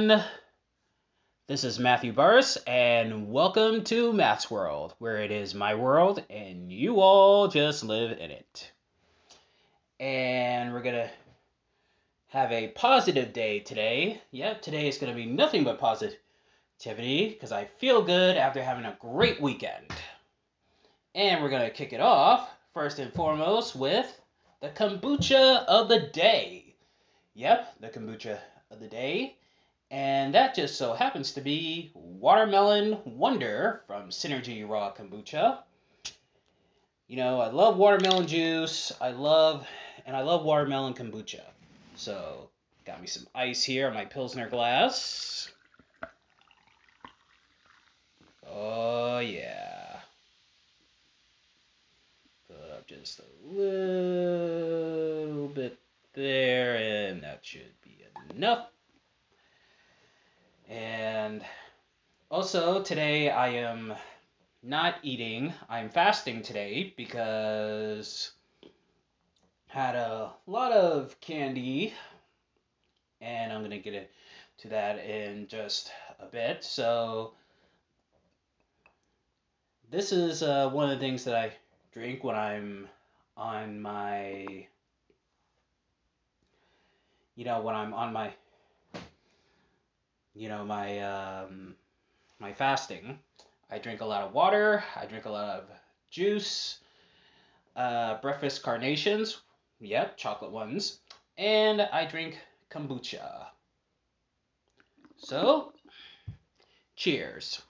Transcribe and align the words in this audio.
Everyone. 0.00 0.24
This 1.46 1.62
is 1.62 1.78
Matthew 1.78 2.14
Burris, 2.14 2.56
and 2.66 3.30
welcome 3.30 3.84
to 3.84 4.14
Matt's 4.14 4.50
World, 4.50 4.94
where 4.98 5.18
it 5.18 5.30
is 5.30 5.54
my 5.54 5.74
world 5.74 6.24
and 6.30 6.72
you 6.72 7.02
all 7.02 7.48
just 7.48 7.84
live 7.84 8.12
in 8.12 8.30
it. 8.30 8.72
And 9.98 10.72
we're 10.72 10.82
gonna 10.82 11.10
have 12.28 12.50
a 12.50 12.68
positive 12.68 13.34
day 13.34 13.60
today. 13.60 14.22
Yep, 14.30 14.62
today 14.62 14.88
is 14.88 14.96
gonna 14.96 15.14
be 15.14 15.26
nothing 15.26 15.64
but 15.64 15.78
positivity 15.78 17.28
because 17.28 17.52
I 17.52 17.66
feel 17.66 18.00
good 18.00 18.38
after 18.38 18.62
having 18.62 18.86
a 18.86 18.96
great 19.00 19.38
weekend. 19.38 19.92
And 21.14 21.42
we're 21.42 21.50
gonna 21.50 21.68
kick 21.68 21.92
it 21.92 22.00
off 22.00 22.48
first 22.72 22.98
and 23.00 23.12
foremost 23.12 23.76
with 23.76 24.18
the 24.62 24.70
kombucha 24.70 25.66
of 25.66 25.90
the 25.90 26.00
day. 26.00 26.74
Yep, 27.34 27.80
the 27.80 27.88
kombucha 27.90 28.38
of 28.70 28.80
the 28.80 28.88
day. 28.88 29.36
And 29.90 30.34
that 30.34 30.54
just 30.54 30.76
so 30.76 30.92
happens 30.94 31.32
to 31.32 31.40
be 31.40 31.90
Watermelon 31.94 32.98
Wonder 33.04 33.82
from 33.88 34.10
Synergy 34.10 34.68
Raw 34.68 34.92
Kombucha. 34.92 35.58
You 37.08 37.16
know, 37.16 37.40
I 37.40 37.50
love 37.50 37.76
watermelon 37.76 38.28
juice. 38.28 38.92
I 39.00 39.10
love, 39.10 39.66
and 40.06 40.16
I 40.16 40.20
love 40.20 40.44
watermelon 40.44 40.94
kombucha. 40.94 41.42
So, 41.96 42.50
got 42.84 43.00
me 43.00 43.08
some 43.08 43.26
ice 43.34 43.64
here 43.64 43.88
on 43.88 43.94
my 43.94 44.04
Pilsner 44.04 44.48
glass. 44.48 45.50
Oh, 48.48 49.18
yeah. 49.18 49.96
Put 52.46 52.70
up 52.76 52.86
just 52.86 53.18
a 53.18 53.24
little 53.52 54.38
bit 55.48 55.80
there, 56.14 56.76
and 56.76 57.24
that 57.24 57.40
should 57.42 57.72
be 57.82 58.04
enough. 58.32 58.68
And 60.70 61.44
also, 62.30 62.80
today 62.80 63.28
I 63.28 63.48
am 63.48 63.92
not 64.62 64.94
eating. 65.02 65.52
I'm 65.68 65.90
fasting 65.90 66.42
today 66.42 66.94
because 66.96 68.30
had 69.66 69.96
a 69.96 70.30
lot 70.46 70.70
of 70.70 71.20
candy 71.20 71.92
and 73.20 73.52
I'm 73.52 73.62
going 73.62 73.70
to 73.72 73.78
get 73.78 74.12
to 74.58 74.68
that 74.68 75.04
in 75.04 75.48
just 75.48 75.90
a 76.20 76.26
bit. 76.26 76.62
So 76.62 77.32
this 79.90 80.12
is 80.12 80.44
uh, 80.44 80.70
one 80.70 80.88
of 80.88 80.96
the 80.96 81.04
things 81.04 81.24
that 81.24 81.34
I 81.34 81.52
drink 81.92 82.22
when 82.22 82.36
I'm 82.36 82.88
on 83.36 83.82
my 83.82 84.66
you 87.34 87.46
know, 87.46 87.60
when 87.60 87.74
I'm 87.74 87.94
on 87.94 88.12
my, 88.12 88.34
you 90.40 90.48
know, 90.48 90.64
my 90.64 90.98
um, 91.00 91.74
my 92.38 92.54
fasting, 92.54 93.18
I 93.70 93.76
drink 93.76 94.00
a 94.00 94.06
lot 94.06 94.22
of 94.22 94.32
water. 94.32 94.82
I 94.96 95.04
drink 95.04 95.26
a 95.26 95.30
lot 95.30 95.50
of 95.50 95.64
juice, 96.10 96.78
uh, 97.76 98.18
breakfast 98.22 98.62
carnations, 98.62 99.42
yep, 99.80 100.16
chocolate 100.16 100.50
ones, 100.50 101.00
and 101.36 101.82
I 101.82 102.06
drink 102.06 102.38
kombucha. 102.70 103.48
So, 105.18 105.74
cheers. 106.96 107.60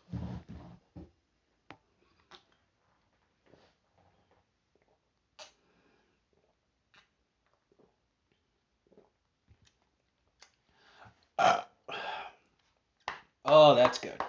Oh, 13.53 13.75
that's 13.75 13.99
good. 13.99 14.23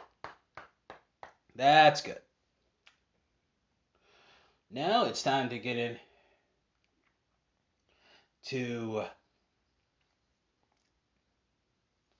That's 1.55 2.01
good. 2.01 2.17
Now 4.71 5.05
it's 5.05 5.21
time 5.21 5.49
to 5.49 5.59
get 5.59 5.77
in 5.77 5.97
to 8.45 9.03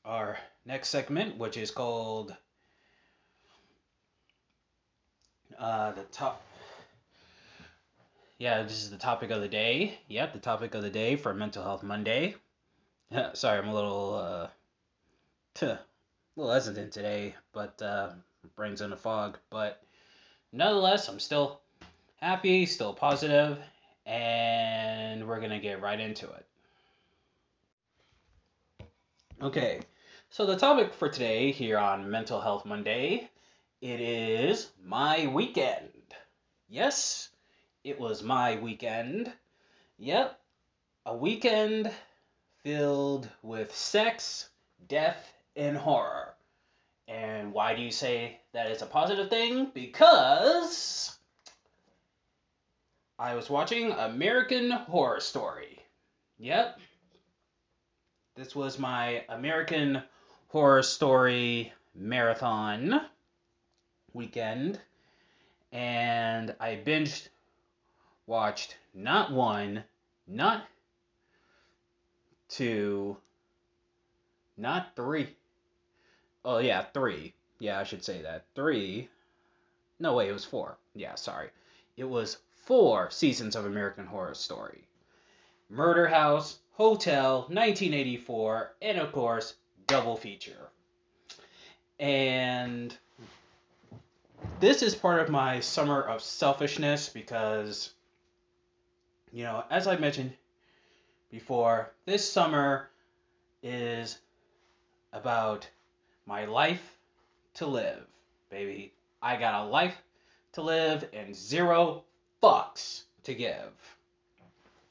our 0.05 0.37
next 0.63 0.89
segment, 0.89 1.39
which 1.39 1.57
is 1.57 1.71
called 1.71 2.35
uh, 5.57 5.93
the 5.93 6.03
top. 6.03 6.39
Yeah, 8.37 8.61
this 8.61 8.73
is 8.73 8.91
the 8.91 8.97
topic 8.97 9.31
of 9.31 9.41
the 9.41 9.47
day. 9.47 9.97
Yep, 10.07 10.33
the 10.33 10.39
topic 10.39 10.75
of 10.75 10.83
the 10.83 10.91
day 10.91 11.15
for 11.15 11.33
Mental 11.33 11.63
Health 11.63 11.81
Monday. 11.81 12.35
Sorry, 13.33 13.57
I'm 13.57 13.69
a 13.69 13.73
little 13.73 14.51
uh, 15.63 15.77
a 16.41 16.43
little 16.43 16.55
hesitant 16.55 16.91
today, 16.91 17.35
but 17.53 17.79
uh, 17.83 18.09
brain's 18.55 18.81
in 18.81 18.91
a 18.91 18.97
fog. 18.97 19.37
But 19.51 19.83
nonetheless, 20.51 21.07
I'm 21.07 21.19
still 21.19 21.61
happy, 22.15 22.65
still 22.65 22.95
positive, 22.95 23.59
and 24.07 25.27
we're 25.27 25.39
gonna 25.39 25.59
get 25.59 25.81
right 25.81 25.99
into 25.99 26.25
it. 26.25 26.45
Okay, 29.39 29.81
so 30.31 30.47
the 30.47 30.57
topic 30.57 30.95
for 30.95 31.09
today 31.09 31.51
here 31.51 31.77
on 31.77 32.09
Mental 32.09 32.41
Health 32.41 32.65
Monday, 32.65 33.29
it 33.79 34.01
is 34.01 34.71
my 34.83 35.27
weekend. 35.27 35.91
Yes, 36.67 37.29
it 37.83 37.99
was 37.99 38.23
my 38.23 38.55
weekend. 38.55 39.31
Yep, 39.99 40.39
a 41.05 41.15
weekend 41.15 41.91
filled 42.63 43.29
with 43.43 43.75
sex, 43.75 44.49
death, 44.87 45.31
and 45.55 45.77
horror. 45.77 46.30
And 47.11 47.51
why 47.51 47.75
do 47.75 47.81
you 47.81 47.91
say 47.91 48.39
that 48.53 48.67
it's 48.67 48.81
a 48.81 48.85
positive 48.85 49.29
thing? 49.29 49.69
Because 49.73 51.17
I 53.19 53.35
was 53.35 53.49
watching 53.49 53.91
American 53.91 54.71
Horror 54.71 55.19
Story. 55.19 55.79
Yep. 56.39 56.79
This 58.35 58.55
was 58.55 58.79
my 58.79 59.25
American 59.27 60.01
Horror 60.47 60.83
Story 60.83 61.73
marathon 61.93 63.01
weekend. 64.13 64.79
And 65.73 66.55
I 66.61 66.81
binged 66.85 67.27
watched 68.25 68.77
not 68.93 69.33
one, 69.33 69.83
not 70.27 70.65
two, 72.47 73.17
not 74.55 74.95
three. 74.95 75.35
Oh, 76.43 76.57
yeah, 76.57 76.83
three. 76.93 77.33
Yeah, 77.59 77.79
I 77.79 77.83
should 77.83 78.03
say 78.03 78.21
that. 78.23 78.45
Three. 78.55 79.09
No, 79.99 80.15
wait, 80.15 80.29
it 80.29 80.33
was 80.33 80.45
four. 80.45 80.77
Yeah, 80.95 81.15
sorry. 81.15 81.49
It 81.97 82.05
was 82.05 82.37
four 82.63 83.11
seasons 83.11 83.55
of 83.55 83.65
American 83.65 84.05
Horror 84.05 84.33
Story 84.33 84.87
Murder 85.69 86.07
House, 86.07 86.59
Hotel, 86.71 87.41
1984, 87.49 88.73
and 88.81 88.97
of 88.97 89.11
course, 89.11 89.55
double 89.87 90.17
feature. 90.17 90.69
And 91.99 92.97
this 94.59 94.81
is 94.81 94.95
part 94.95 95.19
of 95.19 95.29
my 95.29 95.59
summer 95.59 96.01
of 96.01 96.21
selfishness 96.21 97.09
because, 97.09 97.93
you 99.31 99.43
know, 99.43 99.63
as 99.69 99.87
I 99.87 99.95
mentioned 99.97 100.33
before, 101.29 101.91
this 102.05 102.29
summer 102.29 102.89
is 103.63 104.17
about 105.13 105.67
my 106.25 106.45
life 106.45 106.97
to 107.55 107.65
live, 107.65 108.05
baby. 108.49 108.93
I 109.21 109.37
got 109.37 109.65
a 109.65 109.69
life 109.69 109.95
to 110.53 110.61
live 110.61 111.07
and 111.13 111.35
zero 111.35 112.03
fucks 112.41 113.03
to 113.23 113.33
give. 113.33 113.71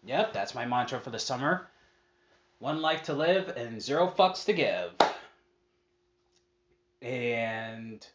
Yep, 0.05 0.33
that's 0.33 0.55
my 0.55 0.65
mantra 0.65 1.01
for 1.01 1.11
the 1.11 1.19
summer. 1.19 1.69
One 2.59 2.81
life 2.81 3.03
to 3.05 3.13
live 3.13 3.49
and 3.57 3.81
zero 3.81 4.07
fucks 4.09 4.45
to 4.47 4.53
give. 4.53 4.93
And 7.03 8.07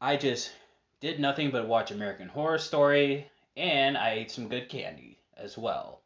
I 0.00 0.16
just 0.16 0.52
did 1.00 1.20
nothing 1.20 1.50
but 1.50 1.68
watch 1.68 1.90
American 1.90 2.28
Horror 2.28 2.58
Story 2.58 3.26
and 3.56 3.96
I 3.96 4.12
ate 4.12 4.30
some 4.30 4.48
good 4.48 4.68
candy 4.68 5.18
as 5.36 5.56
well. 5.56 6.00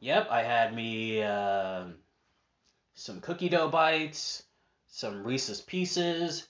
Yep, 0.00 0.28
I 0.30 0.42
had 0.42 0.74
me 0.74 1.22
uh, 1.22 1.84
some 2.94 3.20
cookie 3.20 3.48
dough 3.48 3.68
bites, 3.68 4.44
some 4.88 5.24
Reese's 5.24 5.60
Pieces, 5.60 6.48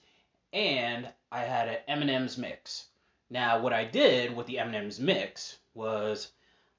and 0.53 1.11
I 1.31 1.41
had 1.41 1.67
an 1.67 1.77
M&M's 1.87 2.37
mix. 2.37 2.85
Now, 3.29 3.59
what 3.59 3.73
I 3.73 3.83
did 3.83 4.35
with 4.35 4.45
the 4.47 4.59
M&M's 4.59 4.99
mix 4.99 5.57
was 5.73 6.31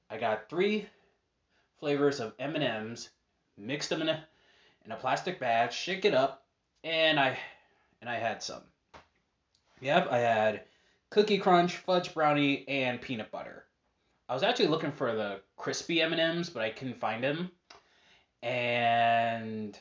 I 0.09 0.17
got 0.17 0.49
three 0.49 0.87
flavors 1.79 2.19
of 2.19 2.33
M&M's, 2.39 3.09
mixed 3.57 3.89
them 3.89 4.01
in 4.01 4.09
a 4.09 4.23
in 4.85 4.93
a 4.93 4.95
plastic 4.95 5.37
bag, 5.39 5.71
shake 5.73 6.05
it 6.05 6.13
up, 6.13 6.45
and 6.83 7.19
I 7.19 7.37
and 7.99 8.09
I 8.09 8.15
had 8.15 8.41
some. 8.41 8.63
Yep, 9.81 10.07
I 10.09 10.19
had 10.19 10.63
cookie 11.09 11.37
crunch, 11.37 11.75
fudge 11.75 12.13
brownie, 12.13 12.67
and 12.67 13.01
peanut 13.01 13.29
butter. 13.29 13.65
I 14.29 14.33
was 14.33 14.43
actually 14.43 14.67
looking 14.67 14.91
for 14.91 15.13
the 15.13 15.41
crispy 15.57 16.01
M 16.01 16.13
and 16.13 16.21
M's, 16.21 16.49
but 16.49 16.63
I 16.63 16.69
couldn't 16.69 16.99
find 16.99 17.23
them. 17.23 17.51
And 18.43 19.77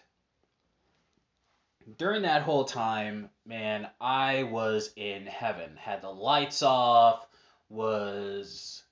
during 1.98 2.22
that 2.22 2.42
whole 2.42 2.64
time, 2.64 3.30
man, 3.44 3.88
I 4.00 4.44
was 4.44 4.90
in 4.96 5.26
heaven. 5.26 5.76
Had 5.76 6.02
the 6.02 6.10
lights 6.10 6.62
off, 6.62 7.26
was, 7.68 8.82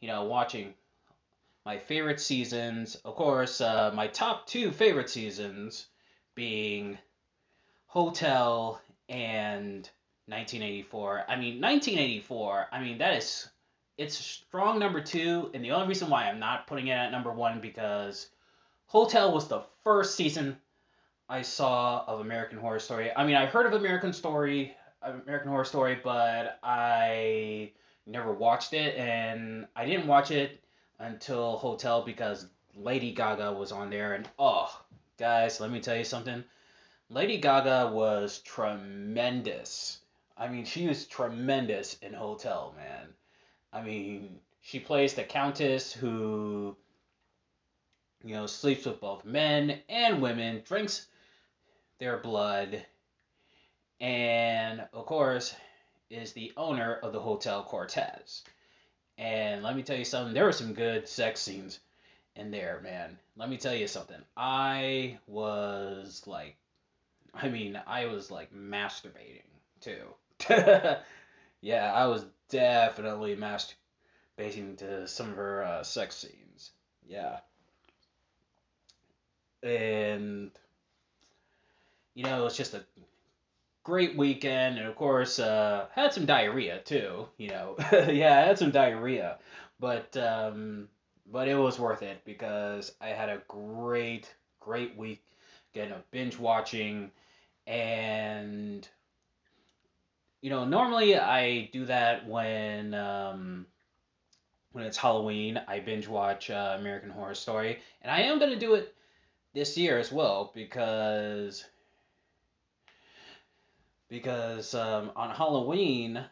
you 0.00 0.08
know, 0.08 0.24
watching 0.24 0.74
my 1.64 1.78
favorite 1.78 2.20
seasons. 2.20 2.96
Of 2.96 3.14
course, 3.14 3.60
uh, 3.60 3.92
my 3.94 4.06
top 4.08 4.46
two 4.46 4.70
favorite 4.72 5.10
seasons 5.10 5.86
being 6.34 6.98
Hotel 7.86 8.80
and 9.08 9.88
1984. 10.26 11.24
I 11.28 11.36
mean, 11.36 11.60
1984, 11.60 12.66
I 12.72 12.80
mean, 12.82 12.98
that 12.98 13.16
is, 13.16 13.48
it's 13.98 14.16
strong 14.16 14.78
number 14.78 15.00
two. 15.00 15.50
And 15.54 15.64
the 15.64 15.72
only 15.72 15.88
reason 15.88 16.08
why 16.08 16.28
I'm 16.28 16.38
not 16.38 16.66
putting 16.66 16.88
it 16.88 16.92
at 16.92 17.12
number 17.12 17.32
one 17.32 17.60
because 17.60 18.28
Hotel 18.90 19.32
was 19.32 19.46
the 19.46 19.62
first 19.84 20.16
season 20.16 20.56
I 21.28 21.42
saw 21.42 22.04
of 22.08 22.18
American 22.18 22.58
Horror 22.58 22.80
Story. 22.80 23.12
I 23.14 23.24
mean, 23.24 23.36
I 23.36 23.46
heard 23.46 23.66
of 23.66 23.72
American 23.72 24.12
Story, 24.12 24.74
American 25.00 25.48
Horror 25.48 25.64
Story, 25.64 26.00
but 26.02 26.58
I 26.64 27.70
never 28.04 28.32
watched 28.32 28.72
it, 28.72 28.96
and 28.96 29.68
I 29.76 29.86
didn't 29.86 30.08
watch 30.08 30.32
it 30.32 30.60
until 30.98 31.56
Hotel 31.58 32.02
because 32.02 32.48
Lady 32.74 33.12
Gaga 33.12 33.52
was 33.52 33.70
on 33.70 33.90
there, 33.90 34.14
and 34.14 34.28
oh, 34.40 34.76
guys, 35.18 35.60
let 35.60 35.70
me 35.70 35.78
tell 35.78 35.96
you 35.96 36.02
something. 36.02 36.42
Lady 37.10 37.38
Gaga 37.38 37.92
was 37.94 38.40
tremendous. 38.40 40.00
I 40.36 40.48
mean, 40.48 40.64
she 40.64 40.88
was 40.88 41.06
tremendous 41.06 41.96
in 42.02 42.12
Hotel, 42.12 42.74
man. 42.76 43.06
I 43.72 43.82
mean, 43.82 44.40
she 44.62 44.80
plays 44.80 45.14
the 45.14 45.22
Countess 45.22 45.92
who, 45.92 46.74
you 48.24 48.34
know, 48.34 48.46
sleeps 48.46 48.86
with 48.86 49.00
both 49.00 49.24
men 49.24 49.80
and 49.88 50.20
women, 50.20 50.62
drinks 50.64 51.06
their 51.98 52.18
blood, 52.18 52.84
and 54.00 54.80
of 54.92 55.06
course 55.06 55.54
is 56.10 56.32
the 56.32 56.52
owner 56.56 56.94
of 56.94 57.12
the 57.12 57.20
Hotel 57.20 57.62
Cortez. 57.62 58.42
And 59.18 59.62
let 59.62 59.76
me 59.76 59.82
tell 59.82 59.98
you 59.98 60.04
something, 60.04 60.34
there 60.34 60.44
were 60.44 60.52
some 60.52 60.72
good 60.72 61.06
sex 61.06 61.40
scenes 61.40 61.80
in 62.36 62.50
there, 62.50 62.80
man. 62.82 63.18
Let 63.36 63.50
me 63.50 63.58
tell 63.58 63.74
you 63.74 63.86
something. 63.86 64.20
I 64.36 65.18
was 65.26 66.22
like, 66.26 66.56
I 67.34 67.48
mean, 67.48 67.80
I 67.86 68.06
was 68.06 68.30
like 68.30 68.52
masturbating 68.52 69.42
too. 69.80 70.14
yeah, 71.60 71.92
I 71.92 72.06
was 72.06 72.24
definitely 72.48 73.36
masturbating 73.36 74.78
to 74.78 75.06
some 75.06 75.30
of 75.30 75.36
her 75.36 75.62
uh, 75.64 75.82
sex 75.82 76.16
scenes. 76.16 76.70
Yeah. 77.06 77.40
And 79.62 80.50
you 82.14 82.24
know, 82.24 82.46
it's 82.46 82.56
just 82.56 82.74
a 82.74 82.84
great 83.84 84.16
weekend, 84.16 84.78
and 84.78 84.86
of 84.86 84.96
course, 84.96 85.38
uh, 85.38 85.86
had 85.92 86.12
some 86.12 86.26
diarrhea 86.26 86.80
too. 86.80 87.26
You 87.38 87.48
know, 87.48 87.76
yeah, 87.92 88.38
I 88.38 88.46
had 88.46 88.58
some 88.58 88.70
diarrhea, 88.70 89.38
but 89.78 90.16
um, 90.16 90.88
but 91.30 91.48
it 91.48 91.56
was 91.56 91.78
worth 91.78 92.02
it 92.02 92.22
because 92.24 92.92
I 93.00 93.08
had 93.08 93.28
a 93.28 93.42
great, 93.48 94.32
great 94.60 94.96
week, 94.96 95.22
getting 95.72 95.92
a 95.92 96.02
binge 96.10 96.38
watching, 96.38 97.10
and 97.66 98.86
you 100.42 100.50
know, 100.50 100.64
normally 100.64 101.18
I 101.18 101.68
do 101.72 101.84
that 101.86 102.28
when 102.28 102.94
um, 102.94 103.66
when 104.72 104.84
it's 104.84 104.96
Halloween. 104.96 105.60
I 105.68 105.80
binge 105.80 106.08
watch 106.08 106.50
uh, 106.50 106.76
American 106.78 107.10
Horror 107.10 107.34
Story, 107.34 107.80
and 108.02 108.10
I 108.10 108.20
am 108.22 108.38
gonna 108.38 108.58
do 108.58 108.74
it 108.74 108.94
this 109.52 109.76
year 109.76 109.98
as 109.98 110.12
well 110.12 110.52
because 110.54 111.64
because 114.08 114.74
um, 114.74 115.12
on 115.16 115.30
Halloween, 115.30 116.24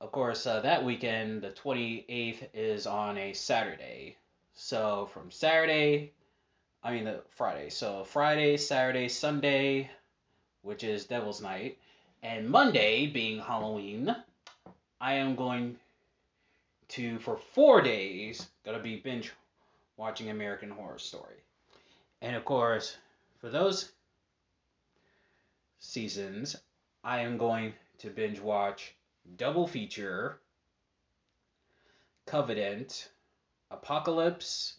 of 0.00 0.12
course, 0.12 0.46
uh, 0.46 0.60
that 0.60 0.84
weekend, 0.84 1.42
the 1.42 1.50
28th, 1.50 2.48
is 2.54 2.86
on 2.86 3.18
a 3.18 3.32
Saturday. 3.32 4.16
So 4.54 5.08
from 5.12 5.30
Saturday, 5.30 6.12
I 6.82 6.92
mean, 6.92 7.04
the 7.04 7.22
Friday. 7.30 7.68
So 7.70 8.04
Friday, 8.04 8.56
Saturday, 8.56 9.08
Sunday, 9.08 9.90
which 10.62 10.84
is 10.84 11.04
Devil's 11.04 11.42
Night, 11.42 11.78
and 12.22 12.48
Monday 12.48 13.06
being 13.06 13.40
Halloween, 13.40 14.14
I 15.00 15.14
am 15.14 15.34
going 15.34 15.76
to, 16.88 17.18
for 17.18 17.36
four 17.36 17.80
days, 17.80 18.46
gonna 18.64 18.78
be 18.78 18.96
binge 18.96 19.32
watching 19.96 20.30
American 20.30 20.70
Horror 20.70 20.98
Story. 20.98 21.42
And 22.22 22.36
of 22.36 22.44
course, 22.44 22.96
for 23.40 23.48
those 23.48 23.92
seasons, 25.78 26.56
I 27.02 27.20
am 27.20 27.38
going 27.38 27.72
to 27.98 28.10
binge 28.10 28.40
watch 28.40 28.94
double 29.36 29.66
feature 29.66 30.40
Covenant, 32.26 33.10
Apocalypse, 33.70 34.74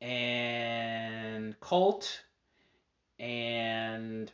and 0.00 1.58
Cult, 1.60 2.22
and 3.18 4.30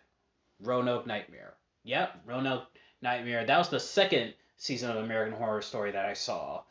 Roanoke 0.63 1.07
Nightmare. 1.07 1.55
Yep, 1.85 2.23
Roanoke 2.27 2.67
Nightmare. 3.01 3.47
That 3.47 3.59
was 3.59 3.71
the 3.71 3.81
second 3.81 4.35
season 4.57 4.91
of 4.91 4.97
American 4.97 5.39
Horror 5.39 5.63
Story 5.63 5.93
that 5.93 6.05
I 6.05 6.13
saw, 6.13 6.63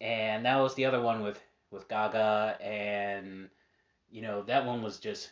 and 0.00 0.44
that 0.44 0.58
was 0.58 0.74
the 0.74 0.84
other 0.84 1.00
one 1.00 1.22
with 1.22 1.40
with 1.70 1.88
Gaga, 1.88 2.58
and 2.60 3.48
you 4.10 4.22
know 4.22 4.42
that 4.42 4.66
one 4.66 4.82
was 4.82 4.98
just 4.98 5.30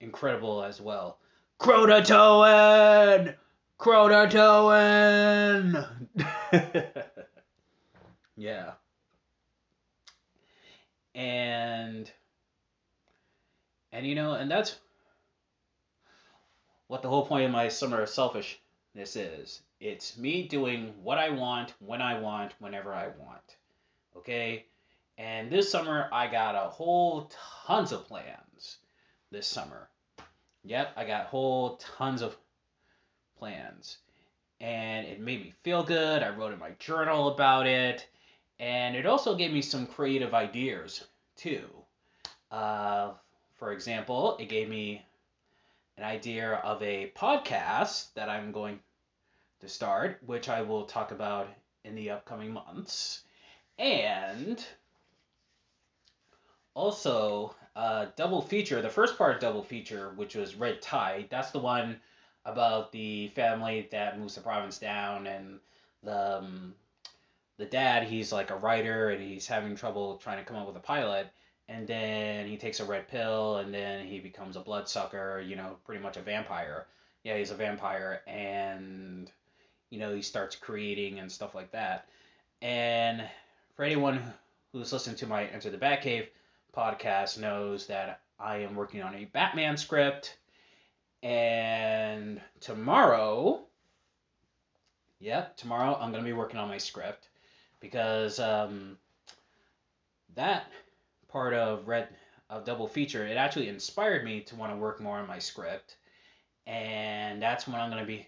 incredible 0.00 0.62
as 0.62 0.80
well. 0.80 1.18
Croatoan! 1.58 3.34
Croatoan! 3.78 5.26
yeah. 8.36 8.72
And 11.14 12.10
and 13.92 14.06
you 14.06 14.14
know, 14.14 14.32
and 14.32 14.50
that's 14.50 14.78
what 16.86 17.02
the 17.02 17.08
whole 17.08 17.26
point 17.26 17.44
of 17.44 17.50
my 17.50 17.68
summer 17.68 18.02
of 18.02 18.08
selfishness 18.08 19.16
is. 19.16 19.62
It's 19.80 20.18
me 20.18 20.46
doing 20.48 20.92
what 21.02 21.18
I 21.18 21.30
want, 21.30 21.72
when 21.78 22.02
I 22.02 22.18
want, 22.18 22.52
whenever 22.58 22.92
I 22.92 23.08
want. 23.08 23.56
Okay? 24.16 24.66
And 25.20 25.50
this 25.50 25.70
summer 25.70 26.08
I 26.10 26.28
got 26.28 26.54
a 26.54 26.70
whole 26.70 27.30
tons 27.66 27.92
of 27.92 28.06
plans 28.08 28.78
this 29.30 29.46
summer. 29.46 29.90
Yep, 30.64 30.94
I 30.96 31.04
got 31.04 31.26
whole 31.26 31.76
tons 31.76 32.22
of 32.22 32.34
plans. 33.38 33.98
And 34.62 35.06
it 35.06 35.20
made 35.20 35.42
me 35.42 35.52
feel 35.62 35.82
good. 35.82 36.22
I 36.22 36.30
wrote 36.30 36.54
in 36.54 36.58
my 36.58 36.70
journal 36.78 37.28
about 37.28 37.66
it. 37.66 38.08
And 38.58 38.96
it 38.96 39.04
also 39.04 39.36
gave 39.36 39.52
me 39.52 39.60
some 39.60 39.86
creative 39.86 40.32
ideas, 40.32 41.04
too. 41.36 41.68
Uh, 42.50 43.10
for 43.56 43.72
example, 43.72 44.38
it 44.38 44.48
gave 44.48 44.70
me 44.70 45.04
an 45.98 46.04
idea 46.04 46.54
of 46.54 46.82
a 46.82 47.12
podcast 47.14 48.14
that 48.14 48.30
I'm 48.30 48.52
going 48.52 48.80
to 49.60 49.68
start, 49.68 50.18
which 50.24 50.48
I 50.48 50.62
will 50.62 50.84
talk 50.84 51.10
about 51.10 51.46
in 51.84 51.94
the 51.94 52.08
upcoming 52.08 52.52
months. 52.52 53.22
And 53.78 54.64
also, 56.74 57.54
uh, 57.76 58.06
double 58.16 58.42
feature, 58.42 58.82
the 58.82 58.88
first 58.88 59.16
part 59.16 59.34
of 59.34 59.40
double 59.40 59.62
feature, 59.62 60.12
which 60.16 60.34
was 60.34 60.54
Red 60.54 60.82
Tide, 60.82 61.28
that's 61.30 61.50
the 61.50 61.58
one 61.58 62.00
about 62.44 62.92
the 62.92 63.28
family 63.28 63.88
that 63.90 64.18
moves 64.18 64.34
the 64.34 64.40
Provincetown 64.40 65.26
and 65.26 65.60
the 66.02 66.38
um, 66.38 66.74
the 67.58 67.66
dad 67.66 68.04
he's 68.04 68.32
like 68.32 68.50
a 68.50 68.56
writer 68.56 69.10
and 69.10 69.22
he's 69.22 69.46
having 69.46 69.76
trouble 69.76 70.16
trying 70.16 70.38
to 70.38 70.44
come 70.44 70.56
up 70.56 70.66
with 70.66 70.76
a 70.76 70.80
pilot. 70.80 71.28
And 71.68 71.86
then 71.86 72.46
he 72.46 72.56
takes 72.56 72.80
a 72.80 72.84
red 72.84 73.06
pill 73.06 73.58
and 73.58 73.72
then 73.72 74.04
he 74.06 74.18
becomes 74.18 74.56
a 74.56 74.60
bloodsucker 74.60 75.44
you 75.46 75.56
know 75.56 75.76
pretty 75.84 76.02
much 76.02 76.16
a 76.16 76.22
vampire. 76.22 76.86
Yeah 77.22 77.36
he's 77.36 77.50
a 77.50 77.54
vampire 77.54 78.22
and 78.26 79.30
you 79.90 79.98
know 79.98 80.14
he 80.14 80.22
starts 80.22 80.56
creating 80.56 81.18
and 81.18 81.30
stuff 81.30 81.54
like 81.54 81.70
that. 81.72 82.08
And 82.62 83.22
for 83.76 83.84
anyone 83.84 84.22
who's 84.72 84.92
listened 84.92 85.18
to 85.18 85.26
my 85.26 85.44
enter 85.46 85.70
the 85.70 85.76
batcave 85.76 86.28
podcast 86.76 87.38
knows 87.38 87.86
that 87.86 88.20
i 88.38 88.58
am 88.58 88.74
working 88.74 89.02
on 89.02 89.14
a 89.14 89.24
batman 89.26 89.76
script 89.76 90.38
and 91.22 92.40
tomorrow, 92.60 93.60
yeah, 95.18 95.46
tomorrow 95.56 95.94
I'm 96.00 96.10
going 96.10 96.24
to 96.24 96.28
be 96.28 96.32
working 96.32 96.58
on 96.58 96.68
my 96.68 96.78
script 96.78 97.28
because 97.80 98.40
um, 98.40 98.96
that 100.34 100.70
part 101.28 101.52
of 101.52 101.88
Red 101.88 102.08
of 102.48 102.64
Double 102.64 102.88
Feature, 102.88 103.26
it 103.26 103.36
actually 103.36 103.68
inspired 103.68 104.24
me 104.24 104.40
to 104.40 104.56
want 104.56 104.72
to 104.72 104.76
work 104.76 105.00
more 105.00 105.18
on 105.18 105.28
my 105.28 105.38
script. 105.38 105.96
And 106.66 107.40
that's 107.40 107.68
when 107.68 107.80
I'm 107.80 107.90
going 107.90 108.02
to 108.02 108.06
be 108.06 108.26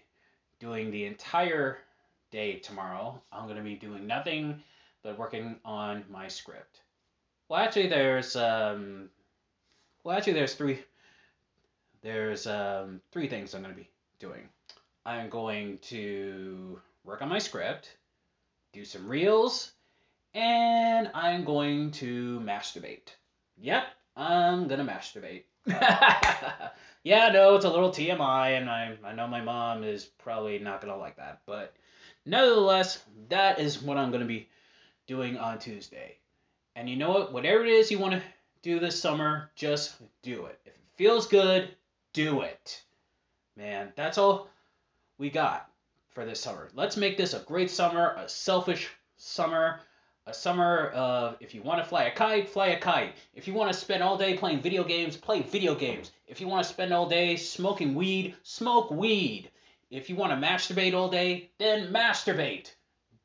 doing 0.59 0.91
the 0.91 1.05
entire 1.05 1.79
day 2.31 2.59
tomorrow. 2.59 3.19
I'm 3.31 3.45
going 3.45 3.57
to 3.57 3.63
be 3.63 3.75
doing 3.75 4.05
nothing 4.05 4.61
but 5.01 5.17
working 5.17 5.57
on 5.65 6.03
my 6.09 6.27
script. 6.27 6.82
Well, 7.49 7.59
actually, 7.59 7.87
there's 7.87 8.35
um, 8.35 9.09
well, 10.03 10.17
actually, 10.17 10.33
there's 10.33 10.55
three. 10.55 10.79
There's 12.01 12.47
um, 12.47 13.01
three 13.11 13.27
things 13.27 13.53
I'm 13.53 13.61
going 13.61 13.73
to 13.73 13.79
be 13.79 13.89
doing. 14.19 14.49
I'm 15.05 15.29
going 15.29 15.77
to 15.83 16.79
work 17.05 17.21
on 17.21 17.29
my 17.29 17.39
script, 17.39 17.97
do 18.73 18.83
some 18.85 19.07
reels, 19.07 19.71
and 20.33 21.09
I'm 21.13 21.43
going 21.43 21.91
to 21.91 22.39
masturbate. 22.41 23.09
Yep, 23.61 23.83
I'm 24.15 24.67
gonna 24.67 24.85
masturbate. 24.85 25.43
yeah, 27.03 27.29
no, 27.29 27.55
it's 27.55 27.65
a 27.65 27.69
little 27.69 27.91
TMI, 27.91 28.57
and 28.57 28.69
I 28.69 28.97
I 29.03 29.13
know 29.13 29.27
my 29.27 29.41
mom 29.41 29.83
is 29.83 30.05
probably 30.05 30.59
not 30.59 30.81
gonna 30.81 30.97
like 30.97 31.17
that, 31.17 31.41
but 31.45 31.73
nevertheless, 32.25 33.03
that 33.29 33.59
is 33.59 33.81
what 33.81 33.97
I'm 33.97 34.11
gonna 34.11 34.25
be 34.25 34.49
doing 35.07 35.37
on 35.37 35.59
Tuesday. 35.59 36.17
And 36.75 36.89
you 36.89 36.95
know 36.95 37.11
what? 37.11 37.33
Whatever 37.33 37.63
it 37.65 37.71
is 37.71 37.91
you 37.91 37.99
want 37.99 38.13
to 38.13 38.21
do 38.61 38.79
this 38.79 38.99
summer, 38.99 39.51
just 39.55 39.95
do 40.21 40.45
it. 40.45 40.59
If 40.65 40.73
it 40.73 40.81
feels 40.95 41.27
good, 41.27 41.69
do 42.13 42.41
it. 42.41 42.81
Man, 43.55 43.93
that's 43.95 44.17
all 44.17 44.49
we 45.17 45.29
got 45.29 45.69
for 46.09 46.25
this 46.25 46.39
summer. 46.39 46.69
Let's 46.73 46.97
make 46.97 47.17
this 47.17 47.33
a 47.33 47.39
great 47.39 47.69
summer, 47.69 48.15
a 48.17 48.27
selfish 48.27 48.89
summer, 49.17 49.81
a 50.25 50.33
summer 50.33 50.87
of 50.89 51.37
if 51.39 51.53
you 51.53 51.61
want 51.61 51.83
to 51.83 51.87
fly 51.87 52.05
a 52.05 52.11
kite, 52.15 52.49
fly 52.49 52.67
a 52.67 52.79
kite. 52.79 53.15
If 53.35 53.47
you 53.47 53.53
want 53.53 53.71
to 53.71 53.77
spend 53.77 54.01
all 54.01 54.17
day 54.17 54.35
playing 54.35 54.61
video 54.61 54.83
games, 54.83 55.15
play 55.17 55.41
video 55.41 55.75
games. 55.75 56.11
If 56.27 56.41
you 56.41 56.47
want 56.47 56.65
to 56.65 56.73
spend 56.73 56.93
all 56.93 57.07
day 57.07 57.35
smoking 57.35 57.93
weed, 57.93 58.35
smoke 58.41 58.89
weed. 58.89 59.51
If 59.91 60.09
you 60.09 60.15
want 60.15 60.31
to 60.31 60.47
masturbate 60.47 60.95
all 60.95 61.09
day, 61.09 61.51
then 61.59 61.93
masturbate. 61.93 62.71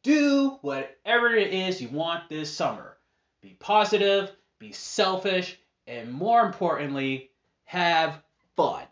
Do 0.03 0.59
whatever 0.61 1.35
it 1.35 1.55
is 1.55 1.81
you 1.81 1.89
want 1.89 2.29
this 2.29 2.55
summer. 2.55 2.98
Be 3.41 3.57
positive, 3.59 4.33
be 4.59 4.73
selfish, 4.73 5.59
and 5.87 6.13
more 6.13 6.43
importantly, 6.43 7.31
have 7.65 8.23
fun. 8.57 8.85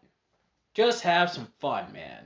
Just 0.74 1.02
have 1.02 1.30
some 1.30 1.48
fun, 1.58 1.92
man. 1.92 2.24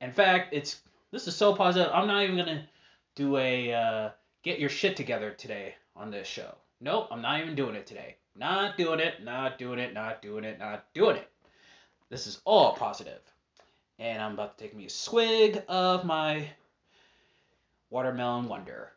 In 0.00 0.10
fact, 0.10 0.52
it's 0.52 0.80
this 1.10 1.26
is 1.26 1.36
so 1.36 1.54
positive. 1.54 1.90
I'm 1.92 2.06
not 2.06 2.24
even 2.24 2.36
gonna 2.36 2.68
do 3.14 3.36
a 3.36 3.72
uh, 3.72 4.10
get 4.42 4.58
your 4.58 4.70
shit 4.70 4.96
together 4.96 5.30
today 5.30 5.74
on 5.94 6.10
this 6.10 6.26
show. 6.26 6.54
Nope, 6.80 7.08
I'm 7.10 7.22
not 7.22 7.40
even 7.40 7.54
doing 7.54 7.74
it 7.74 7.86
today. 7.86 8.16
Not 8.36 8.76
doing 8.76 9.00
it. 9.00 9.22
Not 9.22 9.58
doing 9.58 9.78
it. 9.78 9.92
Not 9.92 10.22
doing 10.22 10.44
it. 10.44 10.58
Not 10.58 10.86
doing 10.94 11.16
it. 11.16 11.28
This 12.08 12.26
is 12.26 12.40
all 12.44 12.74
positive. 12.74 13.20
And 13.98 14.22
I'm 14.22 14.32
about 14.32 14.56
to 14.56 14.64
take 14.64 14.74
me 14.74 14.86
a 14.86 14.90
swig 14.90 15.62
of 15.68 16.04
my 16.04 16.48
watermelon 17.90 18.48
wonder. 18.48 18.92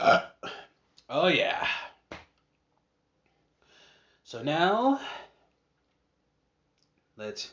Uh, 0.00 0.22
oh 1.10 1.28
yeah. 1.28 1.66
So 4.24 4.42
now 4.42 4.98
let's 7.18 7.52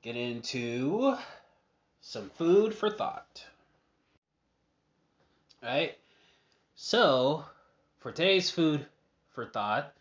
get 0.00 0.16
into 0.16 1.16
some 2.00 2.30
food 2.30 2.74
for 2.74 2.88
thought. 2.88 3.44
All 5.62 5.68
right. 5.68 5.98
So, 6.76 7.44
for 7.98 8.10
today's 8.10 8.50
food 8.50 8.86
for 9.28 9.44
thought, 9.44 9.92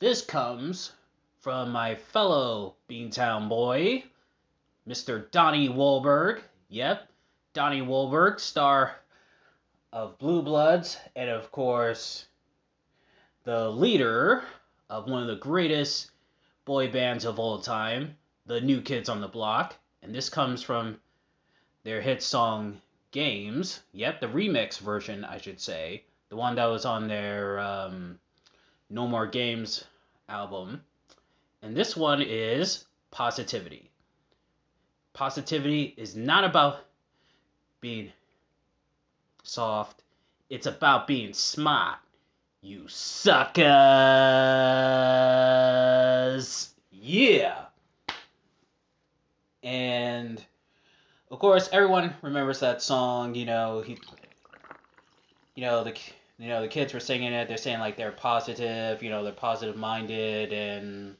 this 0.00 0.20
comes 0.20 0.90
from 1.38 1.70
my 1.70 1.94
fellow 1.94 2.74
Beantown 2.90 3.48
boy, 3.48 4.02
Mr. 4.88 5.30
Donnie 5.30 5.68
Wahlberg. 5.68 6.40
Yep, 6.70 7.08
Donnie 7.52 7.82
Wahlberg, 7.82 8.40
star 8.40 8.96
of 9.94 10.18
Blue 10.18 10.42
Bloods, 10.42 10.98
and 11.14 11.30
of 11.30 11.52
course, 11.52 12.26
the 13.44 13.70
leader 13.70 14.42
of 14.90 15.08
one 15.08 15.22
of 15.22 15.28
the 15.28 15.36
greatest 15.36 16.10
boy 16.64 16.90
bands 16.90 17.24
of 17.24 17.38
all 17.38 17.60
time, 17.60 18.16
the 18.44 18.60
New 18.60 18.80
Kids 18.80 19.08
on 19.08 19.20
the 19.20 19.28
Block. 19.28 19.76
And 20.02 20.12
this 20.12 20.28
comes 20.28 20.64
from 20.64 20.98
their 21.84 22.00
hit 22.00 22.24
song 22.24 22.80
Games. 23.12 23.82
Yep, 23.92 24.20
the 24.20 24.26
remix 24.26 24.80
version, 24.80 25.24
I 25.24 25.38
should 25.38 25.60
say. 25.60 26.02
The 26.28 26.36
one 26.36 26.56
that 26.56 26.66
was 26.66 26.84
on 26.84 27.06
their 27.06 27.60
um, 27.60 28.18
No 28.90 29.06
More 29.06 29.28
Games 29.28 29.84
album. 30.28 30.82
And 31.62 31.76
this 31.76 31.96
one 31.96 32.20
is 32.20 32.84
Positivity. 33.12 33.92
Positivity 35.12 35.94
is 35.96 36.16
not 36.16 36.42
about 36.42 36.80
being 37.80 38.12
soft. 39.44 40.02
It's 40.50 40.66
about 40.66 41.06
being 41.06 41.32
smart. 41.32 41.98
You 42.60 42.88
suckers! 42.88 43.64
Yeah! 46.90 47.66
And 49.62 50.42
of 51.30 51.38
course, 51.38 51.68
everyone 51.72 52.14
remembers 52.22 52.60
that 52.60 52.80
song. 52.80 53.34
You 53.34 53.44
know, 53.44 53.82
he, 53.82 53.98
you 55.54 55.62
know 55.62 55.84
the, 55.84 55.94
you 56.38 56.48
know 56.48 56.62
the 56.62 56.68
kids 56.68 56.94
were 56.94 57.00
singing 57.00 57.32
it. 57.32 57.48
They're 57.48 57.56
saying 57.58 57.80
like 57.80 57.96
they're 57.96 58.12
positive. 58.12 59.02
You 59.02 59.10
know, 59.10 59.24
they're 59.24 59.32
positive 59.32 59.76
minded 59.76 60.52
and 60.52 61.16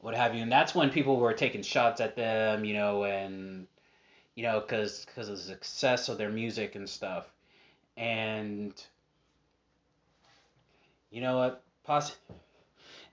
what 0.00 0.14
have 0.14 0.34
you. 0.34 0.42
And 0.42 0.52
that's 0.52 0.74
when 0.74 0.90
people 0.90 1.16
were 1.16 1.32
taking 1.32 1.62
shots 1.62 2.00
at 2.00 2.14
them. 2.14 2.64
You 2.64 2.74
know, 2.74 3.04
and 3.04 3.66
you 4.36 4.44
know, 4.44 4.60
because 4.60 5.04
because 5.06 5.28
of 5.28 5.38
the 5.38 5.42
success 5.42 6.08
of 6.08 6.18
their 6.18 6.30
music 6.30 6.76
and 6.76 6.88
stuff. 6.88 7.31
And 7.96 8.72
you 11.10 11.20
know 11.20 11.38
what, 11.38 11.62
pos- 11.84 12.16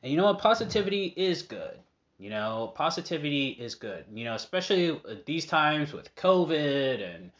and 0.01 0.11
you 0.11 0.17
know 0.17 0.25
what, 0.25 0.39
positivity 0.39 1.13
is 1.15 1.41
good. 1.41 1.77
You 2.17 2.29
know, 2.29 2.71
positivity 2.75 3.49
is 3.49 3.75
good. 3.75 4.05
You 4.13 4.25
know, 4.25 4.35
especially 4.35 4.99
these 5.25 5.45
times 5.45 5.93
with 5.93 6.13
COVID 6.15 7.15
and 7.15 7.31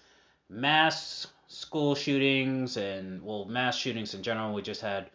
mass 0.50 1.28
school 1.48 1.96
shootings 1.96 2.78
and 2.78 3.22
well, 3.24 3.46
mass 3.46 3.76
shootings 3.76 4.14
in 4.14 4.24
general. 4.24 4.54
We 4.54 4.62
just 4.62 4.82
had 4.82 5.10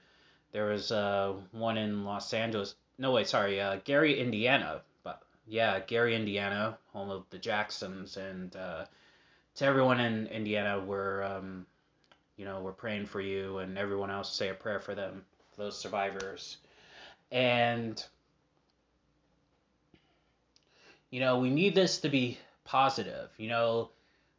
there 0.53 0.67
was 0.67 0.93
uh, 0.93 1.35
one 1.53 1.77
in 1.79 2.05
Los 2.05 2.33
Angeles. 2.35 2.75
No, 2.99 3.13
wait, 3.13 3.27
sorry, 3.27 3.61
uh, 3.61 3.79
Gary, 3.85 4.21
Indiana 4.21 4.83
But 5.03 5.23
yeah, 5.47 5.81
Gary, 5.81 6.15
Indiana, 6.15 6.79
home 6.93 7.11
of 7.11 7.25
the 7.31 7.39
Jacksons, 7.39 8.17
and 8.17 8.55
uh, 8.55 8.85
to 9.57 9.65
everyone 9.65 10.01
in 10.01 10.27
Indiana, 10.29 10.79
we're 10.79 11.23
um, 11.23 11.67
you 12.37 12.45
know 12.45 12.61
we're 12.61 12.73
praying 12.73 13.07
for 13.07 13.21
you, 13.21 13.59
and 13.59 13.79
everyone 13.79 14.11
else 14.11 14.33
say 14.33 14.49
a 14.49 14.55
prayer 14.55 14.81
for 14.81 14.95
them, 14.95 15.25
for 15.55 15.63
those 15.63 15.79
survivors, 15.79 16.57
and 17.31 18.05
you 21.11 21.21
know 21.21 21.39
we 21.39 21.51
need 21.51 21.75
this 21.75 21.99
to 21.99 22.09
be 22.09 22.39
positive. 22.65 23.31
You 23.37 23.49
know, 23.49 23.91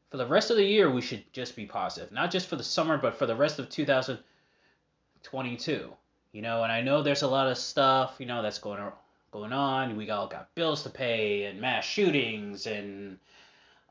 for 0.10 0.18
the 0.18 0.26
rest 0.26 0.52
of 0.52 0.58
the 0.58 0.66
year, 0.66 0.90
we 0.90 1.02
should 1.02 1.32
just 1.34 1.56
be 1.56 1.66
positive, 1.66 2.12
not 2.12 2.32
just 2.32 2.48
for 2.48 2.56
the 2.56 2.64
summer, 2.64 2.98
but 2.98 3.16
for 3.16 3.26
the 3.26 3.36
rest 3.36 3.60
of 3.60 3.70
2022. 3.70 5.94
You 6.32 6.42
know, 6.42 6.64
and 6.64 6.72
I 6.72 6.82
know 6.82 7.02
there's 7.02 7.22
a 7.22 7.28
lot 7.28 7.48
of 7.48 7.58
stuff 7.58 8.16
you 8.20 8.26
know 8.26 8.42
that's 8.42 8.60
going 8.60 8.80
on 8.80 8.92
going 9.36 9.52
on. 9.52 9.98
We 9.98 10.10
all 10.10 10.28
got 10.28 10.56
bills 10.56 10.84
to 10.84 10.90
pay 10.90 11.44
and 11.44 11.60
mass 11.60 11.84
shootings 11.84 12.68
and 12.68 13.18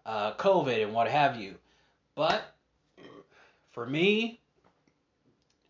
uh, 0.06 0.32
COVID 0.34 0.82
and 0.82 0.94
what 0.94 1.06
have 1.06 1.37
you. 1.37 1.56
But 2.14 2.53
for 3.75 3.85
me, 3.85 4.40